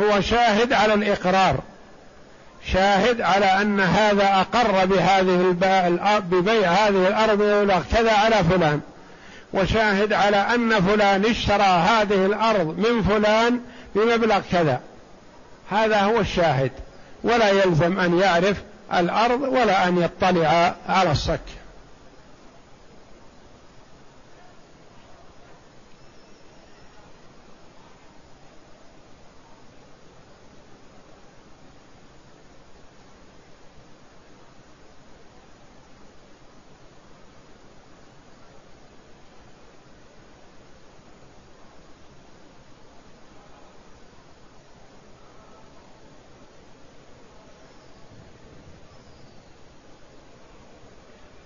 هو 0.00 0.20
شاهد 0.20 0.72
على 0.72 0.94
الإقرار. 0.94 1.56
شاهد 2.72 3.20
على 3.20 3.46
أن 3.46 3.80
هذا 3.80 4.24
أقر 4.40 4.84
بهذه 4.84 5.56
ببيع 6.20 6.70
هذه 6.70 7.34
بمبلغ 7.34 7.82
كذا 7.92 8.12
على 8.12 8.36
فلان. 8.36 8.80
وشاهد 9.52 10.12
على 10.12 10.36
أن 10.36 10.80
فلان 10.80 11.24
اشترى 11.24 11.62
هذه 11.62 12.26
الأرض 12.26 12.78
من 12.78 13.02
فلان 13.02 13.60
بمبلغ 13.94 14.40
كذا. 14.52 14.80
هذا 15.70 16.00
هو 16.00 16.20
الشاهد. 16.20 16.72
ولا 17.24 17.50
يلزم 17.50 18.00
أن 18.00 18.18
يعرف 18.18 18.56
الأرض 18.94 19.42
ولا 19.42 19.88
أن 19.88 20.02
يطلع 20.02 20.74
على 20.88 21.12
الصك 21.12 21.59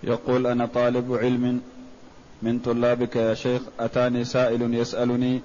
يقول 0.06 0.46
أنا 0.46 0.66
طالب 0.66 1.14
علم 1.14 1.60
من 2.42 2.58
طلابك 2.58 3.16
يا 3.16 3.34
شيخ 3.34 3.62
أتاني 3.80 4.24
سائل 4.24 4.74
يسألني 4.74 5.40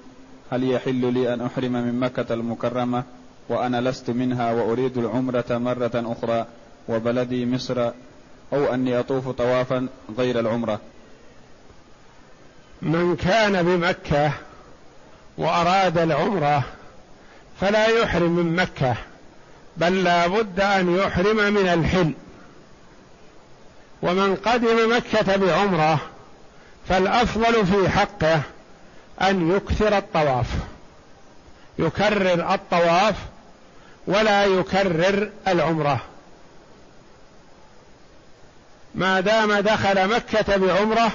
هل 0.50 0.70
يحل 0.70 1.12
لي 1.12 1.34
أن 1.34 1.40
أحرم 1.40 1.72
من 1.72 2.00
مكة 2.00 2.34
المكرمة 2.34 3.04
وأنا 3.48 3.80
لست 3.80 4.10
منها 4.10 4.52
وأريد 4.52 4.98
العمرة 4.98 5.44
مرة 5.50 5.90
أخرى 5.94 6.46
وبلدي 6.88 7.46
مصر 7.46 7.90
أو 8.52 8.74
أني 8.74 8.98
أطوف 8.98 9.28
طوافا 9.28 9.88
غير 10.18 10.40
العمرة. 10.40 10.80
من 12.82 13.16
كان 13.16 13.62
بمكة 13.62 14.32
وأراد 15.38 15.98
العمرة 15.98 16.64
فلا 17.60 17.86
يحرم 17.86 18.36
من 18.36 18.56
مكة 18.56 18.96
بل 19.76 20.04
لا 20.04 20.26
بد 20.26 20.60
أن 20.60 20.96
يحرم 20.96 21.36
من 21.36 21.68
الحل 21.68 22.14
ومن 24.02 24.36
قدم 24.36 24.96
مكة 24.96 25.36
بعمرة 25.36 25.98
فالأفضل 26.88 27.66
في 27.66 27.88
حقه 27.88 28.40
أن 29.22 29.56
يكثر 29.56 29.98
الطواف. 29.98 30.46
يكرر 31.78 32.54
الطواف 32.54 33.14
ولا 34.06 34.44
يكرر 34.44 35.30
العمرة. 35.48 36.00
ما 38.94 39.20
دام 39.20 39.52
دخل 39.52 40.08
مكة 40.14 40.56
بعمرة 40.56 41.10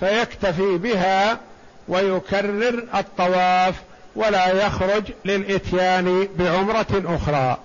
فيكتفي 0.00 0.78
بها 0.78 1.38
ويكرر 1.88 2.84
الطواف 2.94 3.74
ولا 4.16 4.66
يخرج 4.66 5.02
للإتيان 5.24 6.28
بعمرة 6.38 7.02
أخرى. 7.04 7.58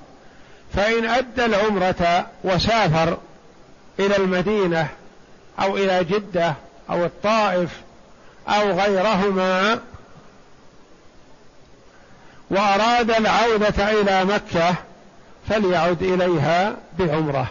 فإن 0.75 1.05
أدى 1.05 1.45
العمرة 1.45 2.27
وسافر 2.43 3.17
إلى 3.99 4.17
المدينة 4.17 4.87
أو 5.59 5.77
إلى 5.77 6.03
جدة 6.03 6.53
أو 6.89 7.05
الطائف 7.05 7.69
أو 8.47 8.71
غيرهما 8.71 9.79
وأراد 12.49 13.11
العودة 13.11 14.01
إلى 14.01 14.25
مكة 14.25 14.75
فليعد 15.49 16.03
إليها 16.03 16.75
بعمرة 16.99 17.47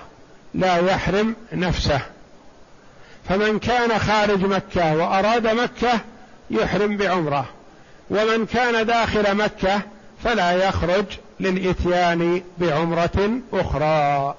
لا 0.55 0.77
يحرم 0.77 1.37
نفسه. 1.53 2.01
فمن 3.29 3.59
كان 3.59 3.99
خارج 3.99 4.45
مكة 4.45 4.97
وأراد 4.97 5.47
مكة 5.47 6.01
يحرم 6.51 6.97
بعمرة 6.97 7.47
ومن 8.11 8.47
كان 8.47 8.87
داخل 8.87 9.35
مكة 9.35 9.81
فلا 10.25 10.53
يخرج 10.53 11.05
للإتيان 11.41 12.43
بعمرة 12.59 13.31
أخرى. 13.53 14.35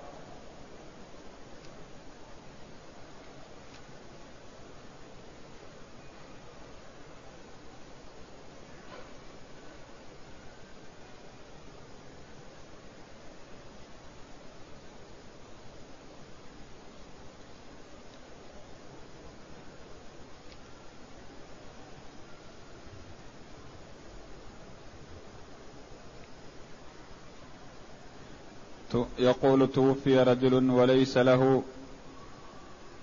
يقول 29.19 29.67
توفي 29.71 30.19
رجل 30.19 30.69
وليس 30.69 31.17
له 31.17 31.63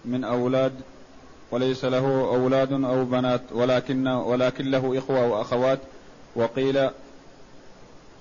من 0.04 0.24
أولاد 0.24 0.72
وليس 1.50 1.84
له 1.84 2.06
أولاد 2.34 2.72
أو 2.72 3.04
بنات 3.04 3.40
ولكن 3.52 4.08
ولكن 4.08 4.70
له 4.70 4.98
إخوة 4.98 5.26
وأخوات 5.26 5.78
وقيل 6.36 6.76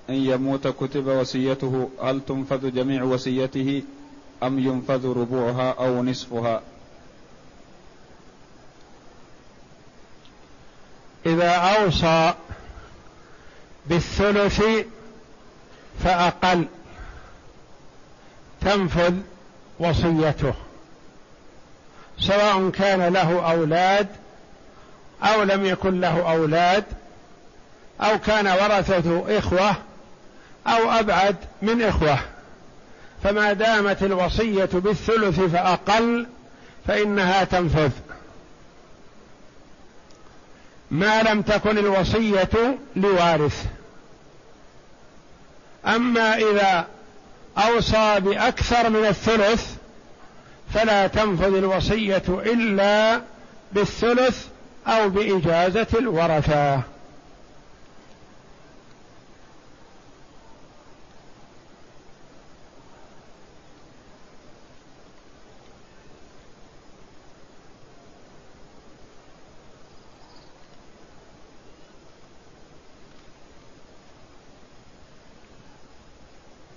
إن 0.09 0.15
يموت 0.15 0.67
كتب 0.67 1.07
وصيته 1.07 1.89
هل 2.03 2.21
تنفذ 2.27 2.71
جميع 2.71 3.03
وصيته 3.03 3.83
أم 4.43 4.59
ينفذ 4.59 5.07
ربوعها 5.07 5.71
أو 5.71 6.03
نصفها؟ 6.03 6.61
إذا 11.25 11.49
أوصى 11.49 12.33
بالثلث 13.85 14.63
فأقل. 16.03 16.67
تنفذ 18.65 19.13
وصيته 19.79 20.53
سواء 22.19 22.69
كان 22.69 23.13
له 23.13 23.51
أولاد 23.51 24.07
أو 25.23 25.43
لم 25.43 25.65
يكن 25.65 26.01
له 26.01 26.31
أولاد 26.31 26.83
أو 28.01 28.19
كان 28.19 28.47
ورثته 28.47 29.25
إخوة 29.37 29.75
أو 30.67 30.91
أبعد 30.91 31.35
من 31.61 31.81
إخوة. 31.81 32.19
فما 33.23 33.53
دامت 33.53 34.03
الوصية 34.03 34.69
بالثلث 34.73 35.39
فأقل 35.39 36.27
فإنها 36.87 37.43
تنفذ. 37.43 37.91
ما 40.91 41.23
لم 41.23 41.41
تكن 41.41 41.77
الوصية 41.77 42.77
لوارث. 42.95 43.65
أما 45.87 46.35
إذا 46.35 46.87
أوصى 47.57 48.19
بأكثر 48.19 48.89
من 48.89 49.05
الثلث 49.05 49.75
فلا 50.73 51.07
تنفذ 51.07 51.55
الوصية 51.55 52.23
إلا 52.29 53.21
بالثلث 53.71 54.47
أو 54.87 55.09
بإجازة 55.09 55.87
الورثة. 55.93 56.81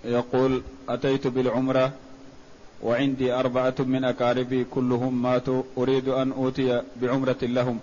يقول 0.07 0.63
أتيت 0.89 1.27
بالعمرة 1.27 1.93
وعندي 2.83 3.33
أربعة 3.33 3.75
من 3.79 4.05
أقاربي 4.05 4.65
كلهم 4.65 5.23
ماتوا 5.23 5.63
أريد 5.79 6.09
أن 6.09 6.33
أوتي 6.33 6.83
بعمرة 6.97 7.37
لهم. 7.43 7.79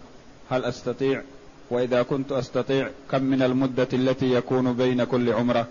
هل 0.50 0.66
أستطيع؟ 0.66 1.22
وإذا 1.70 2.04
كنت 2.04 2.32
أستطيع 2.32 2.90
كم 3.12 3.24
من 3.24 3.42
المدة 3.42 3.88
التي 3.94 4.34
يكون 4.34 4.74
بين 4.74 5.04
كل 5.04 5.34
عمرة؟ 5.34 5.68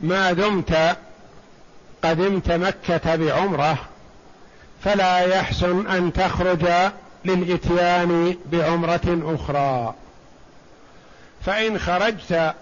ما 0.00 0.32
دمت 0.32 0.96
قدمت 2.04 2.50
مكة 2.50 3.16
بعمرة 3.16 3.78
فلا 4.80 5.18
يحسن 5.18 5.86
أن 5.86 6.12
تخرج 6.12 6.66
للإتيان 7.24 8.36
بعمرة 8.52 9.34
أخرى. 9.34 9.94
فإن 11.44 11.78
خرجت 11.78 12.54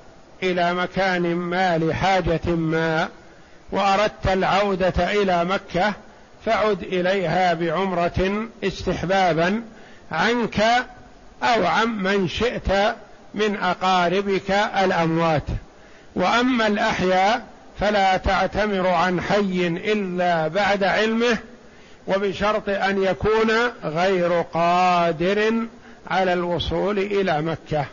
إلى 0.43 0.74
مكان 0.74 1.35
ما 1.35 1.78
لحاجة 1.78 2.47
ما 2.47 3.09
وأردت 3.72 4.26
العودة 4.28 5.12
إلى 5.12 5.45
مكة 5.45 5.93
فعد 6.47 6.82
إليها 6.82 7.55
بعمرة 7.55 8.49
استحبابا 8.64 9.62
عنك 10.12 10.61
أو 11.43 11.66
عن 11.66 11.89
من 11.89 12.28
شئت 12.28 12.95
من 13.35 13.57
أقاربك 13.57 14.51
الأموات. 14.85 15.43
وأما 16.14 16.66
الأحياء 16.66 17.47
فلا 17.80 18.16
تعتمر 18.16 18.89
عن 18.89 19.20
حي 19.20 19.66
إلا 19.66 20.49
بعد 20.49 20.85
علمه 20.85 21.39
وبشرط 22.07 22.68
أن 22.68 23.03
يكون 23.03 23.51
غير 23.85 24.41
قادر 24.41 25.66
على 26.11 26.32
الوصول 26.32 26.99
إلى 26.99 27.43
مكة. 27.43 27.87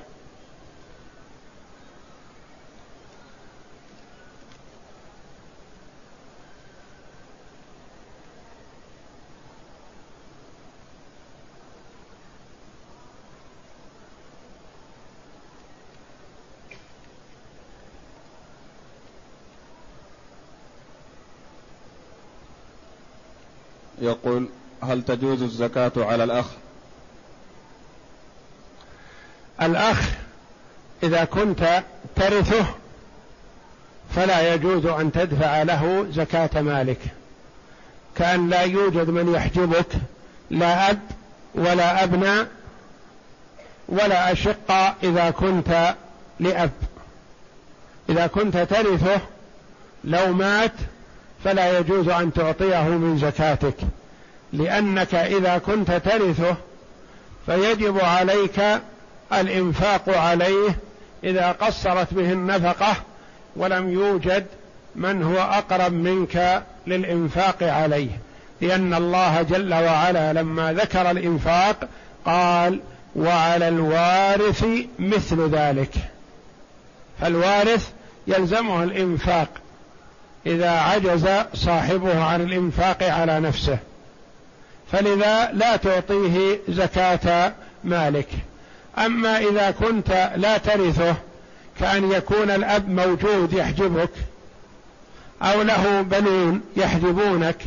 يقول 24.23 24.49
هل 24.83 25.01
تجوز 25.01 25.41
الزكاة 25.41 25.91
على 25.97 26.23
الأخ؟ 26.23 26.45
الأخ 29.61 30.09
إذا 31.03 31.23
كنت 31.23 31.83
ترثه 32.15 32.65
فلا 34.15 34.53
يجوز 34.53 34.85
أن 34.85 35.11
تدفع 35.11 35.63
له 35.63 36.07
زكاة 36.11 36.61
مالك 36.61 36.99
كأن 38.15 38.49
لا 38.49 38.61
يوجد 38.61 39.09
من 39.09 39.33
يحجبك 39.35 39.87
لا 40.49 40.89
أب 40.89 40.99
ولا 41.55 42.03
أبناء 42.03 42.47
ولا 43.89 44.31
أشقة 44.31 44.95
إذا 45.03 45.29
كنت 45.29 45.95
لأب. 46.39 46.71
إذا 48.09 48.27
كنت 48.27 48.57
ترثه 48.57 49.21
لو 50.03 50.33
مات 50.33 50.73
فلا 51.43 51.79
يجوز 51.79 52.09
أن 52.09 52.33
تعطيه 52.33 52.83
من 52.83 53.17
زكاتك. 53.17 53.75
لأنك 54.53 55.15
إذا 55.15 55.57
كنت 55.57 55.91
ترثه 55.91 56.55
فيجب 57.45 57.99
عليك 57.99 58.61
الإنفاق 59.33 60.17
عليه 60.17 60.75
إذا 61.23 61.51
قصرت 61.51 62.13
به 62.13 62.31
النفقة 62.31 62.95
ولم 63.55 63.89
يوجد 63.89 64.45
من 64.95 65.23
هو 65.23 65.37
أقرب 65.37 65.93
منك 65.93 66.63
للإنفاق 66.87 67.63
عليه. 67.63 68.09
لأن 68.61 68.93
الله 68.93 69.41
جل 69.41 69.73
وعلا 69.73 70.33
لما 70.33 70.73
ذكر 70.73 71.11
الإنفاق 71.11 71.89
قال 72.25 72.79
وعلى 73.15 73.67
الوارث 73.67 74.65
مثل 74.99 75.49
ذلك 75.49 75.93
فالوارث 77.21 77.89
يلزمه 78.27 78.83
الإنفاق 78.83 79.47
إذا 80.45 80.69
عجز 80.69 81.29
صاحبه 81.53 82.23
عن 82.23 82.41
الإنفاق 82.41 83.03
على 83.03 83.39
نفسه. 83.39 83.77
فلذا 84.91 85.51
لا 85.53 85.75
تعطيه 85.75 86.59
زكاة 86.69 87.53
مالك. 87.83 88.27
أما 88.97 89.37
إذا 89.37 89.71
كنت 89.71 90.31
لا 90.35 90.57
ترثه 90.57 91.15
كأن 91.79 92.11
يكون 92.11 92.51
الأب 92.51 92.89
موجود 92.89 93.53
يحجبك 93.53 94.09
أو 95.41 95.61
له 95.61 96.01
بنون 96.01 96.61
يحجبونك 96.77 97.65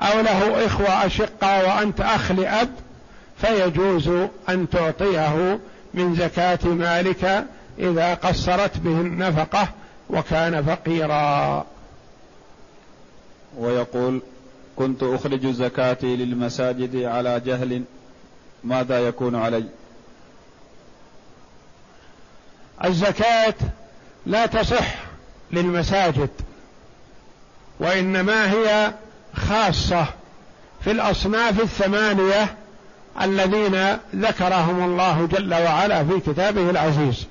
أو 0.00 0.20
له 0.20 0.66
إخوة 0.66 1.06
اشقاء 1.06 1.68
وأنت 1.68 2.00
أخ 2.00 2.32
لأب 2.32 2.68
فيجوز 3.40 4.08
أن 4.48 4.70
تعطيه 4.70 5.58
من 5.94 6.14
زكاة 6.14 6.58
مالك 6.64 7.44
إذا 7.78 8.14
قصرت 8.14 8.76
به 8.78 9.00
النفقة 9.00 9.68
وكان 10.10 10.64
فقيرا. 10.64 11.66
ويقول 13.58 14.20
كنت 14.78 15.02
أخرج 15.02 15.46
زكاتي 15.46 16.16
للمساجد 16.16 16.96
على 16.96 17.40
جهل 17.40 17.82
ماذا 18.64 18.98
يكون 18.98 19.34
علي؟ 19.34 19.64
الزكاة 22.84 23.54
لا 24.26 24.46
تصح 24.46 24.94
للمساجد 25.52 26.28
وإنما 27.80 28.52
هي 28.52 28.92
خاصة 29.34 30.06
في 30.84 30.90
الأصناف 30.90 31.60
الثمانية 31.60 32.56
الذين 33.22 33.96
ذكرهم 34.16 34.84
الله 34.84 35.26
جل 35.26 35.54
وعلا 35.54 36.04
في 36.04 36.20
كتابه 36.20 36.70
العزيز. 36.70 37.26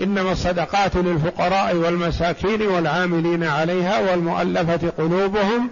إنما 0.00 0.32
الصدقات 0.32 0.96
للفقراء 0.96 1.74
والمساكين 1.76 2.62
والعاملين 2.62 3.44
عليها 3.44 4.10
والمؤلفة 4.10 4.92
قلوبهم 4.98 5.70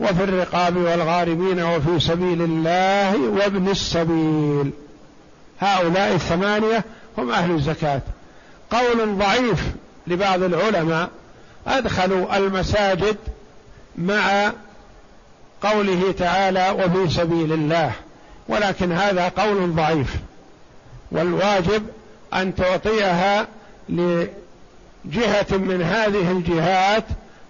وفي 0.00 0.24
الرقاب 0.24 0.76
والغارمين 0.76 1.62
وفي 1.62 2.00
سبيل 2.00 2.42
الله 2.42 3.16
وابن 3.16 3.68
السبيل. 3.68 4.70
هؤلاء 5.60 6.14
الثمانية 6.14 6.84
هم 7.18 7.30
أهل 7.30 7.50
الزكاة. 7.50 8.00
قول 8.70 9.18
ضعيف 9.18 9.62
لبعض 10.06 10.42
العلماء 10.42 11.08
ادخلوا 11.66 12.36
المساجد 12.36 13.16
مع 13.98 14.52
قوله 15.62 16.12
تعالى 16.18 16.70
وفي 16.70 17.14
سبيل 17.14 17.52
الله 17.52 17.92
ولكن 18.48 18.92
هذا 18.92 19.28
قول 19.28 19.74
ضعيف. 19.74 20.16
والواجب 21.12 21.86
أن 22.34 22.54
تعطيها 22.54 23.46
لجهة 23.88 24.28
من 25.50 25.82
هذه 25.82 26.30
الجهات 26.30 27.04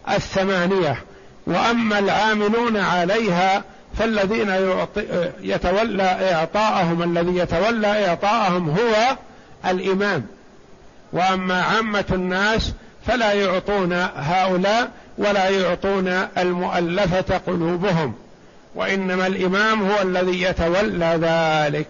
الثمانية. 0.08 1.02
وأما 1.48 1.98
العاملون 1.98 2.76
عليها 2.76 3.64
فالذين 3.98 4.48
يتولى 5.40 6.32
إعطاءهم 6.32 7.02
الذي 7.02 7.38
يتولى 7.38 8.06
إعطاءهم 8.08 8.70
هو 8.70 9.16
الإمام. 9.70 10.26
وأما 11.12 11.62
عامة 11.62 12.04
الناس 12.12 12.72
فلا 13.06 13.32
يعطون 13.32 13.92
هؤلاء 14.16 14.90
ولا 15.18 15.48
يعطون 15.48 16.08
المؤلفة 16.38 17.38
قلوبهم 17.46 18.14
وإنما 18.74 19.26
الإمام 19.26 19.90
هو 19.90 20.02
الذي 20.02 20.42
يتولى 20.42 21.18
ذلك. 21.22 21.88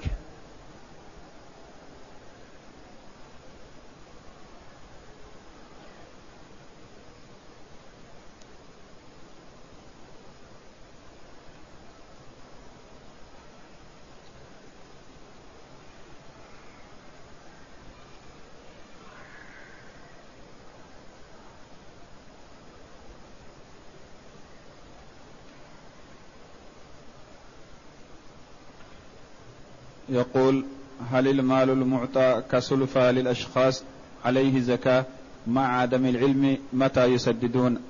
يقول 30.09 30.65
هل 31.13 31.29
المال 31.29 31.71
المعطى 31.71 32.43
كسلفة 32.53 33.11
للأشخاص 33.11 33.83
عليه 34.25 34.61
زكاة 34.61 35.05
مع 35.47 35.81
عدم 35.81 36.07
العلم 36.07 36.59
متى 36.73 37.05
يسددون؟ 37.05 37.83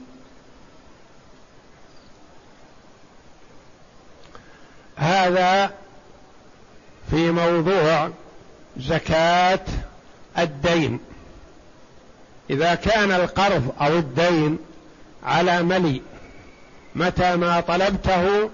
هذا 4.97 5.71
في 7.11 7.31
موضوع 7.31 8.11
زكاة 8.77 9.65
الدين. 10.39 11.01
إذا 12.51 12.75
كان 12.75 13.11
القرض 13.13 13.73
أو 13.81 13.99
الدين 13.99 14.59
على 15.25 15.63
ملي 15.63 16.03
متى 16.95 17.37
ما 17.37 17.61
طلبته 17.61 18.51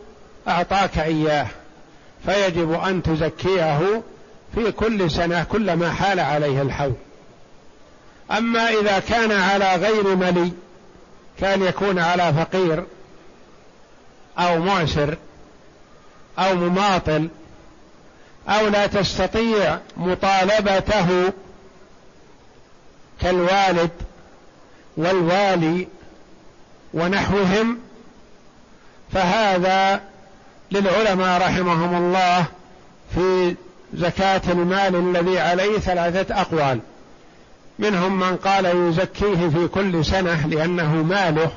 أعطاك 0.48 0.98
إياه. 0.98 1.48
فيجب 2.26 2.72
أن 2.72 3.02
تزكيه 3.02 4.02
في 4.54 4.72
كل 4.72 5.10
سنة 5.10 5.44
كلما 5.44 5.92
حال 5.92 6.20
عليه 6.20 6.62
الحول. 6.62 6.92
أما 8.30 8.68
إذا 8.68 8.98
كان 8.98 9.32
على 9.32 9.76
غير 9.76 10.16
ملي 10.16 10.52
كان 11.40 11.62
يكون 11.62 11.98
على 11.98 12.34
فقير 12.34 12.84
أو 14.38 14.58
معسر 14.58 15.16
أو 16.38 16.54
مماطل 16.54 17.28
أو 18.48 18.68
لا 18.68 18.86
تستطيع 18.86 19.78
مطالبته 19.96 21.32
كالوالد 23.20 23.90
والوالي 24.96 25.88
ونحوهم 26.94 27.78
فهذا 29.12 30.00
للعلماء 30.74 31.40
رحمهم 31.40 31.94
الله 31.94 32.44
في 33.14 33.54
زكاة 33.94 34.42
المال 34.48 34.96
الذي 34.96 35.38
عليه 35.38 35.78
ثلاثة 35.78 36.40
أقوال. 36.40 36.80
منهم 37.78 38.20
من 38.20 38.36
قال 38.36 38.88
يزكيه 38.88 39.48
في 39.48 39.68
كل 39.68 40.04
سنة 40.04 40.46
لأنه 40.46 40.94
ماله. 40.94 41.50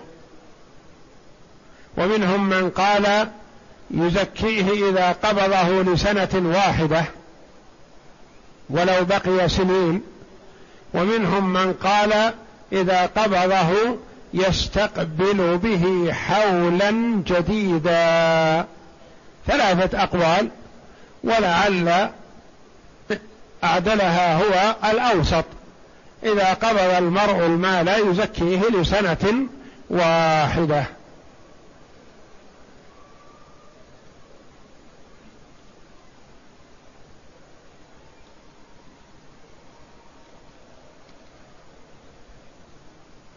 ومنهم 1.97 2.49
من 2.49 2.70
قال 2.70 3.28
يزكيه 3.91 4.89
إذا 4.89 5.11
قبضه 5.11 5.93
لسنة 5.93 6.30
واحدة 6.55 7.05
ولو 8.70 9.05
بقي 9.05 9.49
سنين. 9.49 10.01
ومنهم 10.93 11.53
من 11.53 11.74
قال 11.74 12.34
إذا 12.74 13.05
قبضه 13.05 13.97
يستقبل 14.34 15.57
به 15.57 16.13
حولا 16.13 17.22
جديدا. 17.28 18.65
ثلاثة 19.48 20.04
أقوال 20.04 20.50
ولعل 21.24 22.10
أعدلها 23.64 24.36
هو 24.38 24.76
الأوسط. 24.91 25.45
إذا 26.24 26.54
قبض 26.54 26.80
المرء 26.80 27.45
المال 27.45 27.88
يزكيه 27.88 28.62
لسنة 28.70 29.48
واحدة. 29.89 30.86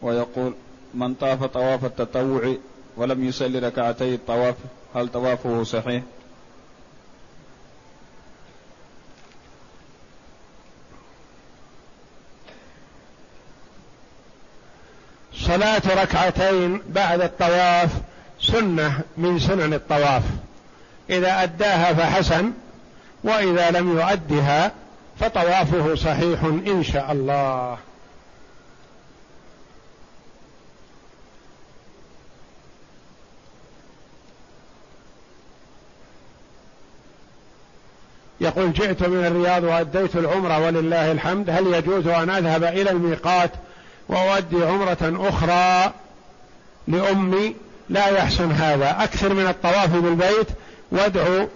ويقول 0.03 0.55
من 0.95 1.15
طاف 1.15 1.45
طواف 1.45 1.85
التطوع 1.85 2.55
ولم 2.97 3.25
يصلي 3.25 3.59
ركعتي 3.59 4.15
الطواف 4.15 4.55
هل 4.95 5.09
طوافه 5.09 5.63
صحيح؟ 5.63 6.03
صلاة 15.35 15.83
ركعتين 16.03 16.83
بعد 16.89 17.21
الطواف 17.21 17.91
سنة 18.41 19.01
من 19.17 19.39
سنن 19.39 19.75
الطواف. 19.75 20.23
إذا 21.11 21.43
أداها 21.43 21.95
فحسن 21.95 22.53
وإذا 23.25 23.71
لم 23.71 23.99
يؤدها 23.99 24.73
فطوافه 25.21 25.95
صحيح 25.95 26.45
إن 26.45 26.83
شاء 26.83 27.13
الله. 27.13 27.79
يقول 38.41 38.73
جئت 38.73 39.03
من 39.03 39.27
الرياض 39.27 39.65
وأديت 39.65 40.17
العمرة 40.17 40.67
ولله 40.67 41.13
الحمد 41.13 41.51
هل 41.51 41.75
يجوز 41.75 42.07
أن 42.07 42.31
أذهب 42.31 42.65
إلى 42.65 42.91
الميقات 42.91 43.51
وأؤدي 44.09 44.65
عمرة 44.65 45.29
أخرى 45.29 45.93
لأمي؟ 46.89 47.55
لا 47.89 48.07
يحسن 48.09 48.53
هذا. 48.53 48.97
أكثر 49.01 49.35
من 49.35 49.47
الطواف 49.47 49.97
بالبيت 49.97 50.49
وادعو 50.93 51.49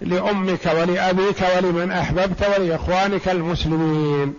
لأمك 0.00 0.66
ولأبيك 0.66 1.42
ولمن 1.56 1.92
أحببت 1.92 2.46
ولإخوانك 2.58 3.28
المسلمين. 3.28 4.34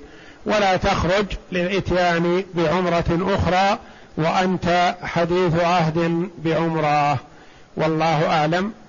ولا 0.45 0.77
تخرج 0.77 1.25
للإتيان 1.51 2.43
بعمرة 2.53 3.35
أخرى 3.35 3.79
وأنت 4.17 4.95
حديث 5.03 5.59
عهد 5.59 6.29
بعمرة. 6.37 7.17
والله 7.77 8.27
أعلم. 8.27 8.71